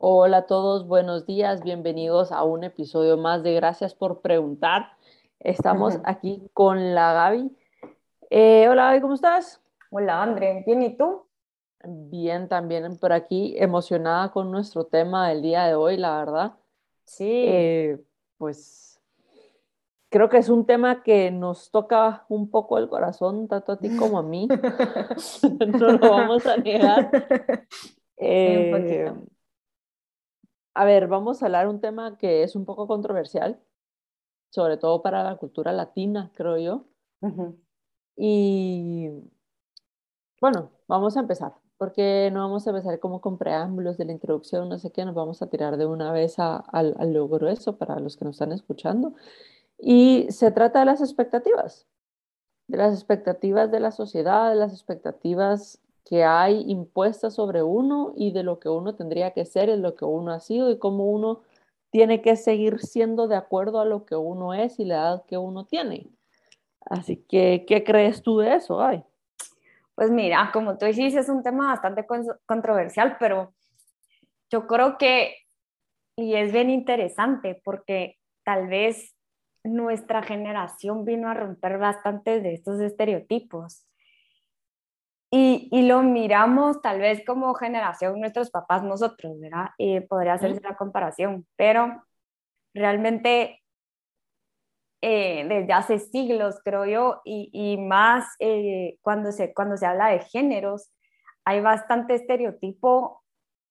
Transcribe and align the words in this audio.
Hola 0.00 0.36
a 0.38 0.46
todos, 0.46 0.86
buenos 0.86 1.26
días, 1.26 1.64
bienvenidos 1.64 2.30
a 2.30 2.44
un 2.44 2.62
episodio 2.62 3.16
más 3.16 3.42
de 3.42 3.52
Gracias 3.54 3.96
por 3.96 4.20
Preguntar. 4.20 4.92
Estamos 5.40 5.98
aquí 6.04 6.48
con 6.52 6.94
la 6.94 7.12
Gaby. 7.14 7.50
Eh, 8.30 8.68
hola 8.68 8.84
Gaby, 8.84 9.00
¿cómo 9.00 9.14
estás? 9.14 9.60
Hola 9.90 10.22
André, 10.22 10.62
bien, 10.64 10.82
¿y 10.82 10.96
tú? 10.96 11.24
Bien, 11.82 12.48
también 12.48 12.96
por 12.96 13.12
aquí, 13.12 13.56
emocionada 13.58 14.30
con 14.30 14.52
nuestro 14.52 14.84
tema 14.84 15.30
del 15.30 15.42
día 15.42 15.64
de 15.64 15.74
hoy, 15.74 15.96
la 15.96 16.16
verdad. 16.16 16.52
Sí. 17.04 17.44
Eh, 17.48 17.98
pues 18.36 19.00
creo 20.10 20.28
que 20.28 20.38
es 20.38 20.48
un 20.48 20.64
tema 20.64 21.02
que 21.02 21.32
nos 21.32 21.72
toca 21.72 22.24
un 22.28 22.48
poco 22.52 22.78
el 22.78 22.88
corazón, 22.88 23.48
tanto 23.48 23.72
a 23.72 23.78
ti 23.80 23.96
como 23.96 24.20
a 24.20 24.22
mí. 24.22 24.46
no 25.80 25.92
lo 25.92 26.08
vamos 26.08 26.46
a 26.46 26.56
negar. 26.56 27.10
Eh, 28.16 29.12
a 30.78 30.84
ver, 30.84 31.08
vamos 31.08 31.42
a 31.42 31.46
hablar 31.46 31.66
un 31.66 31.80
tema 31.80 32.16
que 32.18 32.44
es 32.44 32.54
un 32.54 32.64
poco 32.64 32.86
controversial, 32.86 33.60
sobre 34.50 34.76
todo 34.76 35.02
para 35.02 35.24
la 35.24 35.36
cultura 35.36 35.72
latina, 35.72 36.30
creo 36.36 36.56
yo. 36.56 36.84
Y 38.16 39.08
bueno, 40.40 40.70
vamos 40.86 41.16
a 41.16 41.20
empezar, 41.20 41.54
porque 41.78 42.30
no 42.32 42.42
vamos 42.42 42.64
a 42.64 42.70
empezar 42.70 43.00
como 43.00 43.20
con 43.20 43.38
preámbulos 43.38 43.98
de 43.98 44.04
la 44.04 44.12
introducción, 44.12 44.68
no 44.68 44.78
sé 44.78 44.92
qué, 44.92 45.04
nos 45.04 45.16
vamos 45.16 45.42
a 45.42 45.50
tirar 45.50 45.78
de 45.78 45.86
una 45.86 46.12
vez 46.12 46.38
a, 46.38 46.58
al, 46.58 46.94
al 47.00 47.12
lo 47.12 47.26
grueso 47.26 47.76
para 47.76 47.98
los 47.98 48.16
que 48.16 48.24
nos 48.24 48.36
están 48.36 48.52
escuchando. 48.52 49.14
Y 49.78 50.28
se 50.30 50.52
trata 50.52 50.78
de 50.78 50.84
las 50.84 51.00
expectativas, 51.00 51.88
de 52.68 52.78
las 52.78 52.94
expectativas 52.94 53.72
de 53.72 53.80
la 53.80 53.90
sociedad, 53.90 54.48
de 54.50 54.54
las 54.54 54.72
expectativas 54.72 55.80
que 56.08 56.24
hay 56.24 56.64
impuestas 56.70 57.34
sobre 57.34 57.62
uno 57.62 58.14
y 58.16 58.32
de 58.32 58.42
lo 58.42 58.58
que 58.58 58.70
uno 58.70 58.94
tendría 58.94 59.32
que 59.32 59.44
ser, 59.44 59.68
es 59.68 59.78
lo 59.78 59.94
que 59.94 60.06
uno 60.06 60.32
ha 60.32 60.40
sido 60.40 60.70
y 60.70 60.78
cómo 60.78 61.04
uno 61.04 61.42
tiene 61.90 62.22
que 62.22 62.34
seguir 62.36 62.78
siendo 62.78 63.28
de 63.28 63.36
acuerdo 63.36 63.78
a 63.78 63.84
lo 63.84 64.06
que 64.06 64.16
uno 64.16 64.54
es 64.54 64.80
y 64.80 64.86
la 64.86 64.94
edad 64.94 65.24
que 65.26 65.36
uno 65.36 65.66
tiene. 65.66 66.06
Así 66.86 67.18
que, 67.28 67.66
¿qué 67.68 67.84
crees 67.84 68.22
tú 68.22 68.38
de 68.38 68.54
eso? 68.54 68.80
Ay. 68.80 69.04
Pues 69.94 70.10
mira, 70.10 70.48
como 70.50 70.78
tú 70.78 70.86
dices, 70.86 71.14
es 71.14 71.28
un 71.28 71.42
tema 71.42 71.66
bastante 71.66 72.06
controversial, 72.46 73.18
pero 73.20 73.52
yo 74.50 74.66
creo 74.66 74.96
que, 74.96 75.34
y 76.16 76.36
es 76.36 76.52
bien 76.52 76.70
interesante, 76.70 77.60
porque 77.62 78.16
tal 78.44 78.68
vez 78.68 79.14
nuestra 79.62 80.22
generación 80.22 81.04
vino 81.04 81.28
a 81.28 81.34
romper 81.34 81.76
bastante 81.76 82.40
de 82.40 82.54
estos 82.54 82.80
estereotipos. 82.80 83.87
Y, 85.30 85.68
y, 85.70 85.82
lo 85.82 86.02
miramos 86.02 86.80
tal 86.80 87.00
vez 87.00 87.22
como 87.26 87.52
generación, 87.54 88.18
nuestros 88.18 88.50
papás, 88.50 88.82
nosotros, 88.82 89.38
¿verdad? 89.38 89.70
Y 89.76 90.00
podría 90.00 90.34
hacerse 90.34 90.62
la 90.62 90.76
comparación, 90.76 91.46
pero 91.56 92.02
realmente 92.72 93.62
eh, 95.00 95.46
desde 95.48 95.72
hace 95.72 95.98
siglos, 96.00 96.56
creo 96.64 96.84
yo, 96.84 97.20
y, 97.24 97.50
y 97.52 97.76
más 97.76 98.24
eh, 98.40 98.98
cuando, 99.02 99.30
se, 99.32 99.54
cuando 99.54 99.76
se 99.76 99.86
habla 99.86 100.08
de 100.08 100.20
géneros, 100.20 100.90
hay 101.44 101.60
bastante 101.60 102.14
estereotipo, 102.14 103.22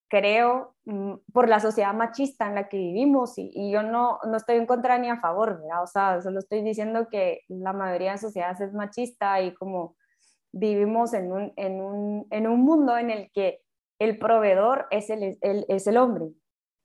creo, 0.10 0.76
mm, 0.86 1.16
por 1.34 1.50
la 1.50 1.60
sociedad 1.60 1.94
machista 1.94 2.48
en 2.48 2.56
la 2.56 2.70
que 2.70 2.78
vivimos, 2.78 3.38
y, 3.38 3.52
y, 3.54 3.72
yo 3.72 3.84
no, 3.84 4.20
no 4.26 4.38
estoy 4.38 4.58
en 4.58 4.66
contra 4.68 4.98
ni 5.00 5.10
a 5.10 5.20
favor, 5.20 5.62
¿verdad? 5.62 5.84
O 5.84 5.88
sea, 5.88 6.22
solo 6.22 6.40
estoy 6.40 6.62
diciendo 6.64 7.08
que 7.10 7.42
la 7.50 7.74
mayoría 7.74 8.14
de 8.14 8.20
sociedades 8.20 8.62
es 8.62 8.74
machista 8.74 9.42
y 9.42 9.54
como 9.56 9.96
vivimos 10.52 11.14
en 11.14 11.31
un, 11.31 11.53
en 11.56 11.81
un, 11.81 12.28
en 12.30 12.48
un 12.48 12.62
mundo 12.62 12.98
en 12.98 13.09
el 13.09 13.31
que 13.31 13.62
el 14.00 14.17
proveedor 14.17 14.88
es 14.92 15.09
el, 15.09 15.38
es 15.42 15.88
el 15.88 15.98
hombre, 15.98 16.28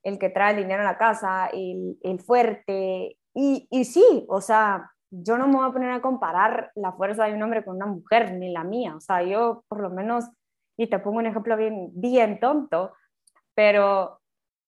el 0.02 0.18
que 0.18 0.30
trae 0.30 0.52
el 0.52 0.62
dinero 0.62 0.82
a 0.82 0.86
la 0.86 0.98
casa, 0.98 1.46
el, 1.46 1.98
el 2.02 2.20
fuerte. 2.20 3.16
Y, 3.34 3.68
y, 3.70 3.84
sí, 3.84 4.26
o 4.28 4.40
sea, 4.40 4.90
yo 5.10 5.36
no 5.36 5.46
me 5.46 5.56
voy 5.56 5.68
a 5.68 5.72
poner 5.72 5.90
a 5.90 6.00
comparar 6.00 6.72
la 6.74 6.92
fuerza 6.92 7.26
de 7.26 7.34
un 7.34 7.42
hombre 7.42 7.64
con 7.64 7.76
una 7.76 7.86
mujer, 7.86 8.32
ni 8.34 8.50
la 8.50 8.64
mía. 8.64 8.96
O 8.96 9.00
sea, 9.00 9.22
yo 9.22 9.64
por 9.68 9.80
lo 9.80 9.90
menos, 9.90 10.24
y 10.76 10.88
te 10.88 10.98
pongo 10.98 11.18
un 11.18 11.26
ejemplo 11.26 11.56
bien, 11.56 11.90
bien 11.92 12.40
tonto, 12.40 12.92
pero 13.54 14.20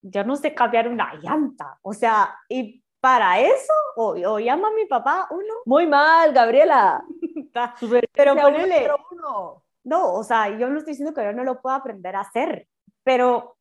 yo 0.02 0.22
no 0.24 0.36
sé 0.36 0.54
cambiar 0.54 0.88
una 0.88 1.14
llanta. 1.14 1.78
O 1.82 1.94
sea, 1.94 2.36
y 2.48 2.83
para 3.04 3.38
eso, 3.38 3.74
o, 3.96 4.16
o 4.16 4.38
llama 4.38 4.68
a 4.68 4.72
mi 4.72 4.86
papá 4.86 5.28
uno. 5.30 5.54
Muy 5.66 5.86
mal, 5.86 6.32
Gabriela. 6.32 7.04
pero 8.14 8.34
ponele, 8.34 8.88
uno. 9.10 9.62
No, 9.84 10.14
o 10.14 10.24
sea, 10.24 10.48
yo 10.48 10.70
no 10.70 10.78
estoy 10.78 10.92
diciendo 10.92 11.12
que 11.12 11.22
yo 11.22 11.34
no 11.34 11.44
lo 11.44 11.60
pueda 11.60 11.76
aprender 11.76 12.16
a 12.16 12.20
hacer, 12.20 12.66
pero 13.02 13.58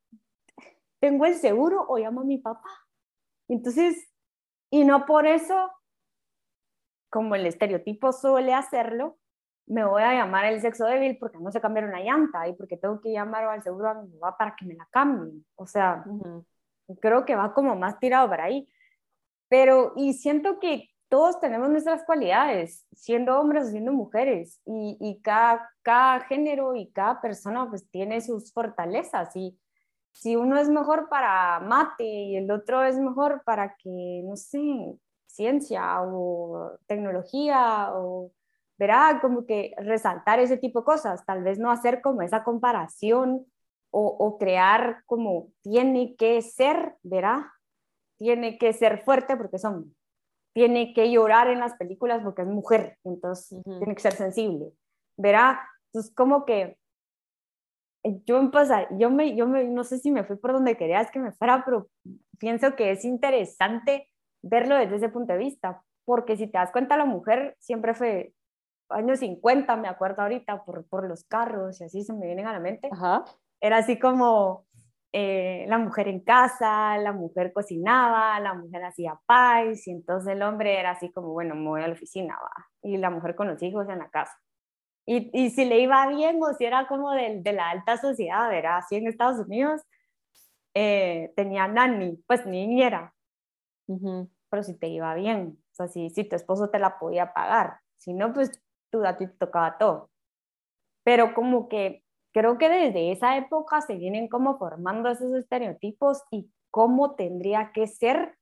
tengo 1.01 1.25
el 1.25 1.35
seguro 1.35 1.85
o 1.89 1.97
llamo 1.97 2.21
a 2.21 2.23
mi 2.23 2.37
papá. 2.37 2.69
Entonces, 3.49 4.09
y 4.69 4.85
no 4.85 5.05
por 5.05 5.27
eso, 5.27 5.69
como 7.09 7.35
el 7.35 7.45
estereotipo 7.45 8.13
suele 8.13 8.53
hacerlo, 8.53 9.17
me 9.65 9.83
voy 9.83 10.03
a 10.03 10.13
llamar 10.13 10.45
el 10.45 10.61
sexo 10.61 10.85
débil 10.85 11.17
porque 11.17 11.37
no 11.37 11.51
se 11.51 11.59
cambiar 11.59 11.83
una 11.83 11.99
llanta 11.99 12.47
y 12.47 12.53
porque 12.53 12.77
tengo 12.77 13.01
que 13.01 13.11
llamar 13.11 13.43
al 13.43 13.61
seguro 13.61 13.89
a 13.89 13.95
mi 13.95 14.07
papá 14.19 14.37
para 14.37 14.55
que 14.55 14.65
me 14.65 14.75
la 14.75 14.87
cambien. 14.89 15.45
O 15.55 15.67
sea, 15.67 16.05
creo 17.01 17.25
que 17.25 17.35
va 17.35 17.53
como 17.53 17.75
más 17.75 17.99
tirado 17.99 18.29
por 18.29 18.39
ahí. 18.39 18.69
Pero, 19.49 19.93
y 19.95 20.13
siento 20.13 20.59
que 20.59 20.89
todos 21.09 21.39
tenemos 21.39 21.69
nuestras 21.69 22.03
cualidades, 22.05 22.87
siendo 22.91 23.39
hombres 23.39 23.67
o 23.67 23.69
siendo 23.69 23.93
mujeres, 23.93 24.59
y, 24.65 24.97
y 24.99 25.21
cada, 25.21 25.69
cada, 25.83 26.21
género 26.21 26.75
y 26.75 26.91
cada 26.91 27.21
persona 27.21 27.69
pues 27.69 27.87
tiene 27.91 28.19
sus 28.21 28.51
fortalezas, 28.51 29.35
y 29.35 29.55
si 30.11 30.35
uno 30.35 30.57
es 30.57 30.69
mejor 30.69 31.09
para 31.09 31.59
mate 31.59 32.03
y 32.03 32.35
el 32.37 32.49
otro 32.49 32.83
es 32.83 32.97
mejor 32.97 33.43
para 33.45 33.75
que, 33.77 34.23
no 34.25 34.35
sé, 34.35 34.59
ciencia 35.27 36.01
o 36.01 36.71
tecnología 36.87 37.89
o 37.93 38.31
verá 38.77 39.19
como 39.21 39.45
que 39.45 39.73
resaltar 39.77 40.39
ese 40.39 40.57
tipo 40.57 40.79
de 40.79 40.85
cosas, 40.85 41.25
tal 41.25 41.43
vez 41.43 41.59
no 41.59 41.71
hacer 41.71 42.01
como 42.01 42.23
esa 42.23 42.43
comparación 42.43 43.45
o, 43.91 44.07
o 44.07 44.37
crear 44.39 45.03
como 45.05 45.49
tiene 45.61 46.15
que 46.15 46.41
ser, 46.41 46.95
verá, 47.03 47.52
tiene 48.23 48.57
que 48.57 48.71
ser 48.71 49.03
fuerte 49.03 49.35
porque 49.35 49.57
son 49.57 49.93
tiene 50.55 50.93
que 50.93 51.11
llorar 51.11 51.49
en 51.49 51.59
las 51.59 51.73
películas 51.75 52.21
porque 52.23 52.43
es 52.43 52.47
mujer, 52.47 52.97
entonces 53.03 53.51
uh 53.51 53.61
-huh. 53.63 53.77
tiene 53.79 53.95
que 53.95 54.01
ser 54.01 54.13
sensible. 54.13 54.71
Verá, 55.17 55.67
entonces 55.87 56.13
como 56.15 56.45
que 56.45 56.77
yo 58.25 58.37
empecé, 58.37 58.87
yo 58.97 59.09
me, 59.09 59.35
yo 59.35 59.45
me, 59.47 59.65
no 59.65 59.83
sé 59.83 59.97
si 59.97 60.09
me 60.11 60.23
fui 60.23 60.37
por 60.37 60.53
donde 60.53 60.77
querías 60.77 61.11
que 61.11 61.19
me 61.19 61.31
fuera, 61.31 61.63
pero 61.65 61.89
pienso 62.39 62.75
que 62.75 62.91
es 62.91 63.03
interesante 63.03 64.09
verlo 64.41 64.75
desde 64.75 64.97
ese 64.97 65.09
punto 65.09 65.33
de 65.33 65.39
vista, 65.39 65.83
porque 66.05 66.37
si 66.37 66.47
te 66.47 66.57
das 66.57 66.71
cuenta, 66.71 66.97
la 66.97 67.05
mujer 67.05 67.55
siempre 67.59 67.93
fue 67.93 68.33
años 68.89 69.19
50, 69.19 69.75
me 69.77 69.87
acuerdo 69.87 70.21
ahorita, 70.21 70.63
por, 70.63 70.85
por 70.85 71.07
los 71.07 71.23
carros 71.23 71.81
y 71.81 71.85
así 71.85 72.03
se 72.03 72.13
me 72.13 72.25
vienen 72.25 72.47
a 72.47 72.53
la 72.53 72.59
mente. 72.59 72.89
Ajá. 72.91 73.25
Era 73.59 73.77
así 73.77 73.97
como 73.97 74.65
eh, 75.13 75.65
la 75.69 75.77
mujer 75.77 76.07
en 76.07 76.21
casa, 76.21 76.97
la 76.97 77.11
mujer 77.13 77.53
cocinaba, 77.53 78.39
la 78.39 78.55
mujer 78.55 78.83
hacía 78.83 79.19
pais, 79.27 79.87
y 79.87 79.91
entonces 79.91 80.33
el 80.33 80.41
hombre 80.41 80.79
era 80.79 80.91
así 80.91 81.11
como, 81.11 81.29
bueno, 81.33 81.55
me 81.55 81.69
voy 81.69 81.83
a 81.83 81.87
la 81.87 81.93
oficina, 81.93 82.35
va, 82.41 82.65
y 82.81 82.97
la 82.97 83.11
mujer 83.11 83.35
con 83.35 83.47
los 83.47 83.61
hijos 83.61 83.87
en 83.89 83.99
la 83.99 84.09
casa. 84.09 84.33
Y, 85.05 85.29
y 85.33 85.51
si 85.51 85.65
le 85.65 85.79
iba 85.79 86.07
bien 86.07 86.39
o 86.41 86.53
si 86.53 86.65
era 86.65 86.87
como 86.87 87.11
de, 87.11 87.41
de 87.41 87.53
la 87.53 87.69
alta 87.69 87.97
sociedad, 87.97 88.51
era 88.53 88.77
así 88.77 88.95
en 88.95 89.07
Estados 89.07 89.39
Unidos, 89.45 89.81
eh, 90.73 91.31
tenía 91.35 91.67
nanny, 91.67 92.17
pues 92.27 92.45
niñera, 92.47 93.13
uh 93.87 93.97
-huh. 93.99 94.29
pero 94.49 94.63
si 94.63 94.73
te 94.77 94.87
iba 94.87 95.13
bien, 95.13 95.59
o 95.71 95.75
sea, 95.75 95.87
si, 95.87 96.09
si 96.09 96.23
tu 96.23 96.35
esposo 96.35 96.69
te 96.69 96.79
la 96.79 96.97
podía 96.97 97.33
pagar, 97.33 97.79
si 97.97 98.13
no, 98.13 98.33
pues 98.33 98.51
tú 98.91 99.05
a 99.05 99.15
ti 99.17 99.27
te 99.27 99.33
tocaba 99.37 99.77
todo. 99.77 100.09
Pero 101.03 101.33
como 101.33 101.69
que 101.69 102.02
creo 102.33 102.57
que 102.57 102.69
desde 102.69 103.11
esa 103.11 103.37
época 103.37 103.81
se 103.81 103.95
vienen 103.95 104.27
como 104.27 104.57
formando 104.57 105.09
esos 105.09 105.33
estereotipos 105.33 106.21
y 106.31 106.51
cómo 106.71 107.15
tendría 107.15 107.71
que 107.73 107.87
ser 107.87 108.37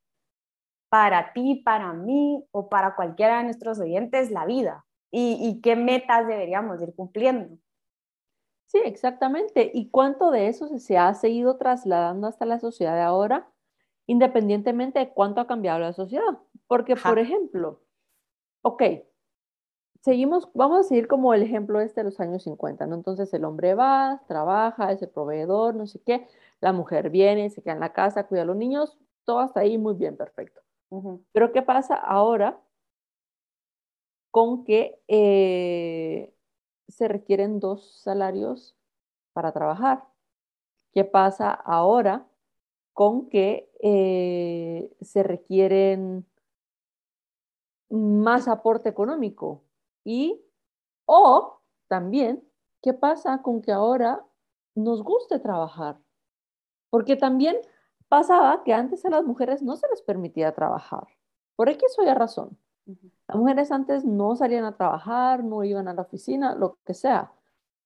para 0.90 1.34
ti, 1.34 1.62
para 1.64 1.94
mí 1.94 2.46
o 2.52 2.70
para 2.70 2.96
cualquiera 2.96 3.38
de 3.38 3.46
nuestros 3.46 3.80
oyentes 3.80 4.32
la 4.32 4.46
vida 4.46 4.86
y, 5.12 5.38
y 5.40 5.62
qué 5.62 5.76
metas 5.76 6.28
deberíamos 6.28 6.82
ir 6.82 6.94
cumpliendo. 6.96 7.58
Sí, 8.68 8.80
exactamente. 8.86 9.70
¿Y 9.74 9.90
cuánto 9.90 10.32
de 10.32 10.48
eso 10.48 10.80
se 10.80 10.98
ha 10.98 11.14
seguido 11.14 11.58
trasladando 11.58 12.28
hasta 12.28 12.46
la 12.46 12.58
sociedad 12.60 12.96
de 12.96 13.02
ahora, 13.02 13.52
independientemente 14.08 15.00
de 15.00 15.10
cuánto 15.10 15.42
ha 15.42 15.48
cambiado 15.48 15.80
la 15.80 15.92
sociedad? 15.92 16.40
Porque, 16.68 16.94
Ajá. 16.94 17.10
por 17.10 17.20
ejemplo, 17.20 17.82
ok, 18.62 18.84
seguimos, 20.01 20.50
vamos 20.53 20.80
a 20.80 20.83
seguir 20.83 21.07
como 21.07 21.33
el 21.33 21.44
ejemplo 21.44 21.80
este 21.80 22.01
de 22.01 22.06
los 22.06 22.19
años 22.19 22.44
50, 22.44 22.88
¿no? 22.88 22.95
Entonces 22.95 23.33
el 23.33 23.45
hombre 23.45 23.75
va, 23.75 24.21
trabaja, 24.27 24.92
es 24.92 25.01
el 25.01 25.09
proveedor, 25.09 25.75
no 25.75 25.88
sé 25.88 26.01
qué, 26.03 26.27
la 26.59 26.74
mujer 26.74 27.09
viene, 27.09 27.50
se 27.50 27.62
queda 27.62 27.74
en 27.74 27.80
la 27.80 27.94
casa, 27.94 28.27
cuida 28.27 28.44
a 28.44 28.45
los 28.45 28.56
niños, 28.56 28.98
todo 29.25 29.39
hasta 29.39 29.62
ahí 29.62 29.77
muy 29.77 29.95
bien, 29.95 30.18
perfecto. 30.18 30.62
Uh 30.89 31.01
-huh. 31.01 31.25
Pero 31.31 31.51
¿qué 31.53 31.62
pasa 31.62 31.95
ahora 31.95 32.59
con 34.31 34.63
que 34.63 35.00
eh, 35.07 36.33
se 36.88 37.07
requieren 37.07 37.59
dos 37.59 38.01
salarios 38.01 38.75
para 39.33 39.51
trabajar? 39.51 40.06
¿Qué 40.94 41.06
pasa 41.06 41.51
ahora 41.51 42.27
con 42.94 43.30
que 43.30 43.69
eh, 43.81 44.92
se 45.01 45.24
requieren 45.24 46.25
más 47.89 48.48
aporte 48.48 48.89
económico 48.89 49.63
y 50.03 50.42
o 51.06 51.59
también 51.88 52.44
qué 52.81 52.94
pasa 52.94 53.42
con 53.42 53.62
que 53.62 53.71
ahora 53.71 54.25
nos 54.75 55.03
guste 55.03 55.39
trabajar 55.39 56.00
porque 56.92 57.15
también 57.15 57.57
pasaba 58.07 58.63
que 58.63 58.74
antes 58.74 59.03
a 59.06 59.09
las 59.09 59.24
mujeres 59.24 59.63
no 59.63 59.75
se 59.77 59.88
les 59.88 60.03
permitía 60.03 60.53
trabajar 60.53 61.07
por 61.56 61.69
X 61.69 61.98
o 61.98 62.03
Y 62.03 62.13
razón. 62.13 62.57
Las 63.27 63.38
mujeres 63.38 63.71
antes 63.71 64.03
no 64.03 64.36
salían 64.36 64.65
a 64.65 64.75
trabajar 64.75 65.44
no 65.44 65.63
iban 65.63 65.88
a 65.88 65.94
la 65.94 66.01
oficina 66.01 66.53
lo 66.53 66.77
que 66.86 66.94
sea. 66.94 67.31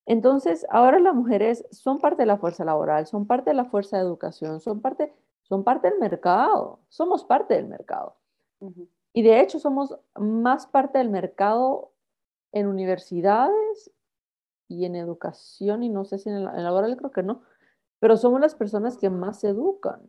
Entonces, 0.08 0.66
ahora 0.70 1.00
las 1.00 1.16
mujeres 1.16 1.66
son 1.72 2.00
parte 2.00 2.24
de 2.24 2.28
la 2.28 2.38
fuerza 2.38 2.66
laboral, 2.66 3.06
son 3.08 3.26
parte 3.26 3.52
de 3.52 3.56
la 3.56 3.66
fuerza 3.66 3.98
de 3.98 4.04
educación, 4.04 4.60
son 4.60 4.82
parte, 4.82 5.14
son 5.44 5.64
parte 5.64 5.90
del 5.90 6.00
mercado, 6.00 6.80
somos 6.90 7.24
parte 7.24 7.56
del 7.56 7.68
mercado. 7.68 8.16
Y 9.14 9.22
de 9.22 9.42
hecho 9.42 9.60
somos 9.60 9.98
más 10.16 10.68
parte 10.68 10.98
del 10.98 11.10
mercado 11.10 11.92
en 12.56 12.68
universidades 12.68 13.92
y 14.68 14.86
en 14.86 14.96
educación, 14.96 15.84
y 15.84 15.90
no 15.90 16.06
sé 16.06 16.18
si 16.18 16.30
en 16.30 16.36
el, 16.36 16.46
laboral 16.46 16.96
creo 16.96 17.12
que 17.12 17.22
no, 17.22 17.42
pero 18.00 18.16
somos 18.18 18.40
las 18.40 18.56
personas 18.56 18.98
que 18.98 19.10
más 19.10 19.42
se 19.42 19.50
educan. 19.50 20.02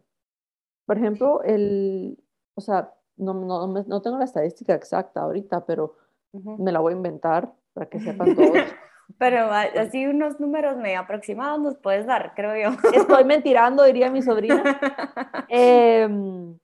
Por 0.86 0.96
ejemplo, 0.96 1.42
el, 1.42 2.22
o 2.54 2.60
sea, 2.60 2.94
no, 3.16 3.34
no, 3.34 3.66
no 3.66 4.02
tengo 4.02 4.18
la 4.18 4.24
estadística 4.24 4.74
exacta 4.74 5.22
ahorita, 5.22 5.66
pero 5.66 5.96
me 6.32 6.70
la 6.70 6.78
voy 6.78 6.92
a 6.92 6.96
inventar 6.96 7.52
para 7.72 7.88
que 7.88 7.98
sepan 7.98 8.34
todos. 8.36 8.58
Pero 9.18 9.50
así 9.50 10.06
unos 10.06 10.38
números 10.38 10.76
medio 10.76 11.00
aproximados 11.00 11.60
nos 11.60 11.76
puedes 11.76 12.06
dar, 12.06 12.32
creo 12.34 12.70
yo. 12.70 12.78
Estoy 12.92 13.24
mentirando, 13.24 13.82
diría 13.82 14.10
mi 14.10 14.22
sobrina. 14.22 14.62
Em, 15.48 16.58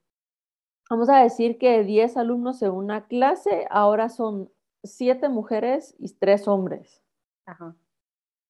vamos 0.89 1.09
a 1.09 1.19
decir 1.23 1.57
que 1.57 1.83
10 1.83 2.17
alumnos 2.17 2.61
en 2.61 2.71
una 2.71 3.07
clase, 3.07 3.65
ahora 3.69 4.09
son 4.09 4.49
7 4.83 5.29
mujeres 5.29 5.95
y 5.99 6.09
3 6.09 6.47
hombres. 6.47 7.01
Ajá. 7.45 7.75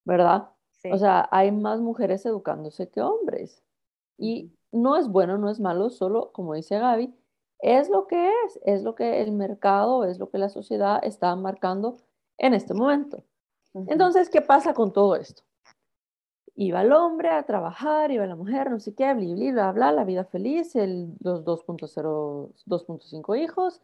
¿Verdad? 0.05 0.49
Sí. 0.71 0.91
O 0.91 0.97
sea, 0.97 1.27
hay 1.31 1.51
más 1.51 1.79
mujeres 1.79 2.25
educándose 2.25 2.89
que 2.89 3.01
hombres. 3.01 3.63
Y 4.17 4.51
no 4.71 4.97
es 4.97 5.07
bueno, 5.07 5.37
no 5.37 5.49
es 5.49 5.59
malo, 5.59 5.89
solo, 5.89 6.31
como 6.33 6.53
dice 6.55 6.79
Gaby, 6.79 7.13
es 7.59 7.89
lo 7.89 8.07
que 8.07 8.27
es, 8.45 8.59
es 8.65 8.83
lo 8.83 8.95
que 8.95 9.21
el 9.21 9.31
mercado, 9.31 10.03
es 10.03 10.19
lo 10.19 10.29
que 10.29 10.37
la 10.37 10.49
sociedad 10.49 10.99
está 11.03 11.35
marcando 11.35 11.97
en 12.37 12.53
este 12.53 12.73
momento. 12.73 13.23
Entonces, 13.73 14.29
¿qué 14.29 14.41
pasa 14.41 14.73
con 14.73 14.91
todo 14.91 15.15
esto? 15.15 15.43
Iba 16.55 16.81
el 16.81 16.91
hombre 16.91 17.29
a 17.29 17.43
trabajar, 17.43 18.11
iba 18.11 18.25
la 18.27 18.35
mujer, 18.35 18.69
no 18.69 18.79
sé 18.79 18.93
qué, 18.93 19.13
bla, 19.13 19.51
bla, 19.51 19.71
bla 19.71 19.91
la 19.91 20.03
vida 20.03 20.25
feliz, 20.25 20.75
el, 20.75 21.15
los 21.21 21.43
2.0, 21.45 22.51
2.5 22.65 23.35
hijos 23.41 23.81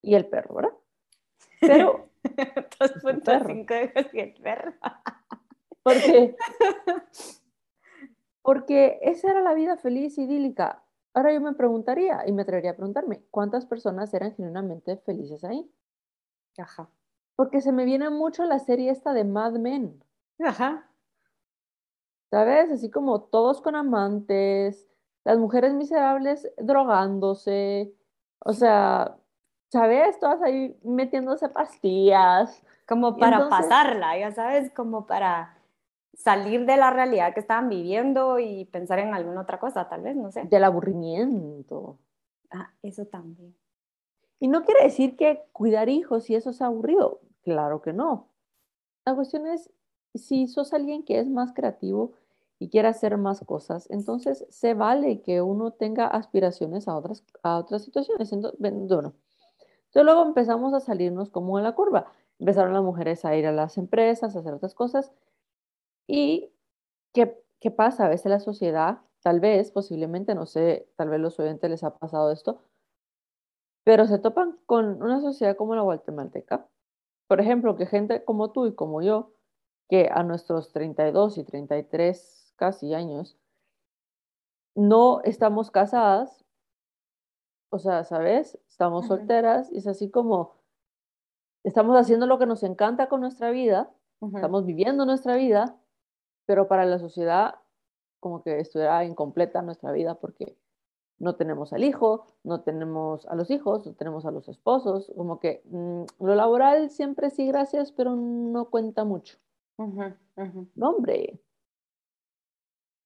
y 0.00 0.14
el 0.14 0.26
perro, 0.26 0.54
¿verdad? 0.54 0.72
Pero... 1.60 2.10
2.5 2.26 3.84
hijos 3.84 4.14
y 4.14 4.20
el 4.20 4.34
perro. 4.34 4.72
Porque, 5.82 6.36
porque 8.42 8.98
esa 9.02 9.30
era 9.30 9.40
la 9.40 9.54
vida 9.54 9.76
feliz, 9.76 10.18
idílica. 10.18 10.82
Ahora 11.14 11.32
yo 11.32 11.40
me 11.40 11.54
preguntaría, 11.54 12.24
y 12.26 12.32
me 12.32 12.42
atrevería 12.42 12.72
a 12.72 12.76
preguntarme, 12.76 13.22
¿cuántas 13.30 13.64
personas 13.64 14.12
eran 14.12 14.34
genuinamente 14.34 14.96
felices 14.98 15.44
ahí? 15.44 15.70
Ajá. 16.58 16.90
Porque 17.36 17.60
se 17.60 17.72
me 17.72 17.84
viene 17.84 18.10
mucho 18.10 18.44
la 18.44 18.58
serie 18.58 18.90
esta 18.90 19.12
de 19.12 19.24
Mad 19.24 19.52
Men. 19.52 20.02
Ajá. 20.40 20.90
¿Sabes? 22.30 22.70
Así 22.70 22.90
como 22.90 23.22
todos 23.22 23.62
con 23.62 23.76
amantes, 23.76 24.88
las 25.24 25.38
mujeres 25.38 25.72
miserables 25.74 26.50
drogándose, 26.58 27.94
o 28.40 28.52
sea, 28.52 29.16
¿sabes? 29.68 30.18
Todas 30.18 30.42
ahí 30.42 30.76
metiéndose 30.82 31.48
pastillas. 31.48 32.62
Como 32.86 33.16
para 33.16 33.48
pasarla, 33.48 34.18
ya 34.18 34.30
sabes, 34.32 34.70
como 34.70 35.06
para 35.06 35.56
salir 36.14 36.64
de 36.66 36.76
la 36.76 36.90
realidad 36.90 37.34
que 37.34 37.40
estaban 37.40 37.68
viviendo 37.68 38.38
y 38.38 38.64
pensar 38.66 38.98
en 39.00 39.14
alguna 39.14 39.42
otra 39.42 39.58
cosa, 39.58 39.88
tal 39.88 40.02
vez, 40.02 40.16
no 40.16 40.30
sé. 40.30 40.44
Del 40.44 40.64
aburrimiento. 40.64 41.98
Ah, 42.50 42.70
eso 42.82 43.06
también. 43.06 43.54
Y 44.38 44.48
no 44.48 44.64
quiere 44.64 44.84
decir 44.84 45.16
que 45.16 45.44
cuidar 45.52 45.88
hijos 45.88 46.30
y 46.30 46.34
eso 46.34 46.50
es 46.50 46.62
aburrido. 46.62 47.20
Claro 47.42 47.82
que 47.82 47.92
no. 47.92 48.28
La 49.04 49.14
cuestión 49.14 49.46
es, 49.46 49.70
si 50.14 50.46
sos 50.46 50.72
alguien 50.72 51.04
que 51.04 51.18
es 51.18 51.28
más 51.28 51.52
creativo 51.52 52.12
y 52.58 52.68
quiere 52.70 52.88
hacer 52.88 53.16
más 53.18 53.40
cosas, 53.44 53.88
entonces 53.90 54.46
se 54.48 54.74
vale 54.74 55.22
que 55.22 55.42
uno 55.42 55.72
tenga 55.72 56.06
aspiraciones 56.06 56.88
a 56.88 56.96
otras, 56.96 57.24
a 57.42 57.58
otras 57.58 57.84
situaciones. 57.84 58.32
Entonces, 58.32 58.58
bueno, 58.58 59.14
entonces 59.96 60.14
luego 60.14 60.28
empezamos 60.28 60.74
a 60.74 60.80
salirnos 60.80 61.30
como 61.30 61.56
en 61.56 61.64
la 61.64 61.74
curva. 61.74 62.12
Empezaron 62.38 62.74
las 62.74 62.82
mujeres 62.82 63.24
a 63.24 63.34
ir 63.34 63.46
a 63.46 63.52
las 63.52 63.78
empresas, 63.78 64.36
a 64.36 64.40
hacer 64.40 64.52
otras 64.52 64.74
cosas. 64.74 65.10
¿Y 66.06 66.52
qué, 67.14 67.42
qué 67.60 67.70
pasa? 67.70 68.04
A 68.04 68.10
veces 68.10 68.26
la 68.26 68.40
sociedad, 68.40 68.98
tal 69.22 69.40
vez, 69.40 69.70
posiblemente, 69.70 70.34
no 70.34 70.44
sé, 70.44 70.86
tal 70.96 71.08
vez 71.08 71.18
los 71.18 71.40
oyentes 71.40 71.70
les 71.70 71.82
ha 71.82 71.96
pasado 71.96 72.30
esto, 72.30 72.60
pero 73.84 74.06
se 74.06 74.18
topan 74.18 74.58
con 74.66 75.02
una 75.02 75.22
sociedad 75.22 75.56
como 75.56 75.74
la 75.74 75.80
guatemalteca, 75.80 76.68
por 77.26 77.40
ejemplo, 77.40 77.74
que 77.76 77.86
gente 77.86 78.22
como 78.22 78.50
tú 78.52 78.66
y 78.66 78.74
como 78.74 79.00
yo, 79.00 79.32
que 79.88 80.10
a 80.12 80.22
nuestros 80.24 80.72
32 80.72 81.38
y 81.38 81.44
33 81.44 82.52
casi 82.56 82.92
años, 82.92 83.38
no 84.74 85.22
estamos 85.22 85.70
casadas, 85.70 86.44
o 87.70 87.78
sea, 87.78 88.04
¿sabes? 88.04 88.58
Estamos 88.68 89.06
solteras 89.06 89.70
y 89.72 89.78
es 89.78 89.86
así 89.86 90.10
como 90.10 90.54
estamos 91.64 91.96
haciendo 91.96 92.26
lo 92.26 92.38
que 92.38 92.46
nos 92.46 92.62
encanta 92.62 93.08
con 93.08 93.20
nuestra 93.20 93.50
vida, 93.50 93.90
estamos 94.34 94.64
viviendo 94.64 95.04
nuestra 95.04 95.36
vida, 95.36 95.76
pero 96.46 96.68
para 96.68 96.84
la 96.84 96.98
sociedad 96.98 97.56
como 98.20 98.42
que 98.42 98.60
estuviera 98.60 99.04
incompleta 99.04 99.62
nuestra 99.62 99.92
vida 99.92 100.14
porque 100.14 100.56
no 101.18 101.36
tenemos 101.36 101.72
al 101.72 101.84
hijo, 101.84 102.26
no 102.44 102.60
tenemos 102.60 103.26
a 103.26 103.34
los 103.34 103.50
hijos, 103.50 103.86
no 103.86 103.94
tenemos 103.94 104.26
a 104.26 104.30
los 104.30 104.48
esposos, 104.48 105.12
como 105.16 105.40
que 105.40 105.62
mm, 105.64 106.24
lo 106.24 106.34
laboral 106.34 106.90
siempre 106.90 107.30
sí, 107.30 107.46
gracias, 107.46 107.92
pero 107.92 108.14
no 108.14 108.66
cuenta 108.70 109.04
mucho. 109.04 109.38
No, 110.74 110.90
hombre. 110.90 111.40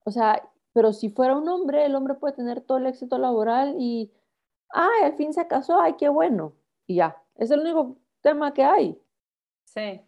O 0.03 0.11
sea, 0.11 0.49
pero 0.73 0.93
si 0.93 1.09
fuera 1.09 1.37
un 1.37 1.47
hombre, 1.47 1.85
el 1.85 1.95
hombre 1.95 2.15
puede 2.15 2.35
tener 2.35 2.61
todo 2.61 2.77
el 2.77 2.87
éxito 2.87 3.17
laboral 3.17 3.75
y, 3.79 4.11
ay, 4.73 5.03
al 5.03 5.13
fin 5.13 5.33
se 5.33 5.47
casó, 5.47 5.79
ay, 5.79 5.95
qué 5.97 6.09
bueno. 6.09 6.53
Y 6.87 6.95
ya, 6.95 7.21
es 7.35 7.51
el 7.51 7.61
único 7.61 7.97
tema 8.21 8.53
que 8.53 8.63
hay. 8.63 9.01
Sí. 9.65 10.01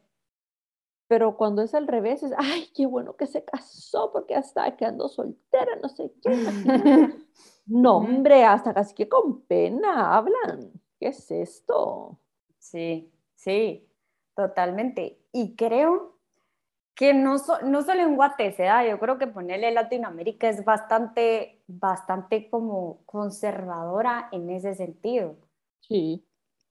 Pero 1.08 1.38
cuando 1.38 1.62
es 1.62 1.74
al 1.74 1.88
revés, 1.88 2.24
es, 2.24 2.34
ay, 2.38 2.70
qué 2.76 2.86
bueno 2.86 3.16
que 3.16 3.28
se 3.28 3.44
casó 3.44 4.12
porque 4.12 4.36
hasta 4.36 4.76
quedando 4.76 5.08
soltera, 5.08 5.76
no 5.82 5.90
sé 5.90 6.12
qué. 6.22 6.30
No, 7.66 7.98
hombre, 7.98 8.44
hasta 8.44 8.74
casi 8.74 8.94
que 8.94 9.08
con 9.08 9.42
pena 9.44 10.18
hablan. 10.18 10.72
¿Qué 11.00 11.08
es 11.08 11.32
esto? 11.32 12.20
Sí, 12.60 13.10
sí, 13.36 13.88
totalmente. 14.36 15.20
Y 15.32 15.56
creo 15.56 16.18
que 16.96 17.14
no, 17.14 17.36
no 17.64 17.82
solo 17.82 18.02
en 18.02 18.16
Guate 18.16 18.52
se 18.52 18.64
da, 18.64 18.86
yo 18.86 19.00
creo 19.00 19.18
que 19.18 19.28
ponerle 19.28 19.72
Latinoamérica 19.72 20.50
es 20.50 20.64
bastante, 20.64 21.53
bastante 21.68 22.50
como 22.50 23.00
conservadora 23.06 24.30
en 24.32 24.50
ese 24.50 24.76
sentido. 24.76 25.36
Sí. 25.80 26.26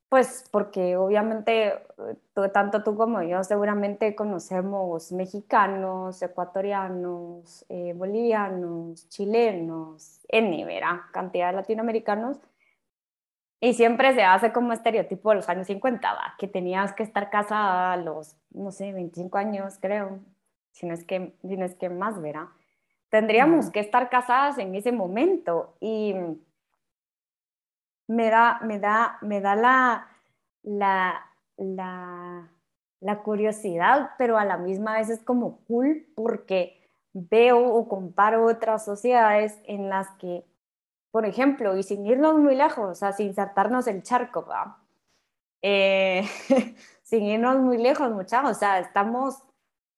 Pues 0.09 0.47
porque 0.51 0.97
obviamente 0.97 1.69
eh, 1.69 2.49
tanto 2.53 2.83
tú 2.83 2.97
como 2.97 3.23
yo 3.23 3.43
seguramente 3.45 4.15
conocemos 4.15 5.11
mexicanos, 5.11 6.21
ecuatorianos, 6.21 7.65
eh, 7.71 7.95
bolivianos, 7.97 9.09
chilenos, 9.09 10.21
N, 10.29 10.65
¿verdad? 10.67 11.01
Cantidad 11.13 11.49
de 11.49 11.57
latinoamericanos. 11.57 12.39
Y 13.59 13.75
siempre 13.75 14.13
se 14.13 14.23
hace 14.23 14.53
como 14.53 14.73
estereotipo 14.73 15.31
de 15.31 15.37
los 15.37 15.49
años 15.49 15.69
50, 15.69 16.13
¿va? 16.13 16.35
que 16.37 16.49
tenías 16.49 16.93
que 16.93 17.05
estar 17.05 17.31
casada 17.31 17.93
a 17.93 17.97
los, 17.97 18.37
no 18.51 18.73
sé, 18.73 18.93
25 18.93 19.39
años, 19.39 19.79
creo, 19.81 20.19
si 20.73 20.85
no 20.87 20.95
es 20.95 21.05
que, 21.05 21.37
si 21.43 21.57
no 21.57 21.65
es 21.65 21.77
que 21.77 21.89
más, 21.89 22.21
¿verdad? 22.21 22.49
Tendríamos 23.13 23.71
que 23.71 23.81
estar 23.81 24.09
casadas 24.09 24.57
en 24.57 24.75
ese 24.75 24.91
momento 24.91 25.77
y 25.81 26.15
me 28.09 28.31
da, 28.31 28.59
me 28.63 28.79
da, 28.79 29.19
me 29.21 29.43
da 29.43 29.55
la, 29.55 30.09
la, 30.63 31.31
la, 31.59 32.49
la 33.01 33.23
curiosidad, 33.23 34.13
pero 34.17 34.39
a 34.39 34.47
la 34.47 34.57
misma 34.57 34.95
vez 34.95 35.11
es 35.11 35.23
como 35.23 35.59
cool 35.67 36.07
porque 36.15 36.81
veo 37.13 37.75
o 37.75 37.87
comparo 37.87 38.47
otras 38.47 38.83
sociedades 38.87 39.59
en 39.67 39.91
las 39.91 40.09
que, 40.13 40.47
por 41.11 41.27
ejemplo, 41.27 41.77
y 41.77 41.83
sin 41.83 42.07
irnos 42.07 42.39
muy 42.39 42.55
lejos, 42.57 42.93
o 42.93 42.95
sea, 42.95 43.13
sin 43.13 43.35
saltarnos 43.35 43.89
el 43.89 44.03
charco, 44.03 44.47
¿va? 44.47 44.79
Eh, 45.61 46.25
sin 47.03 47.25
irnos 47.25 47.59
muy 47.59 47.77
lejos, 47.77 48.11
muchachos, 48.11 48.53
o 48.53 48.55
sea, 48.55 48.79
estamos 48.79 49.43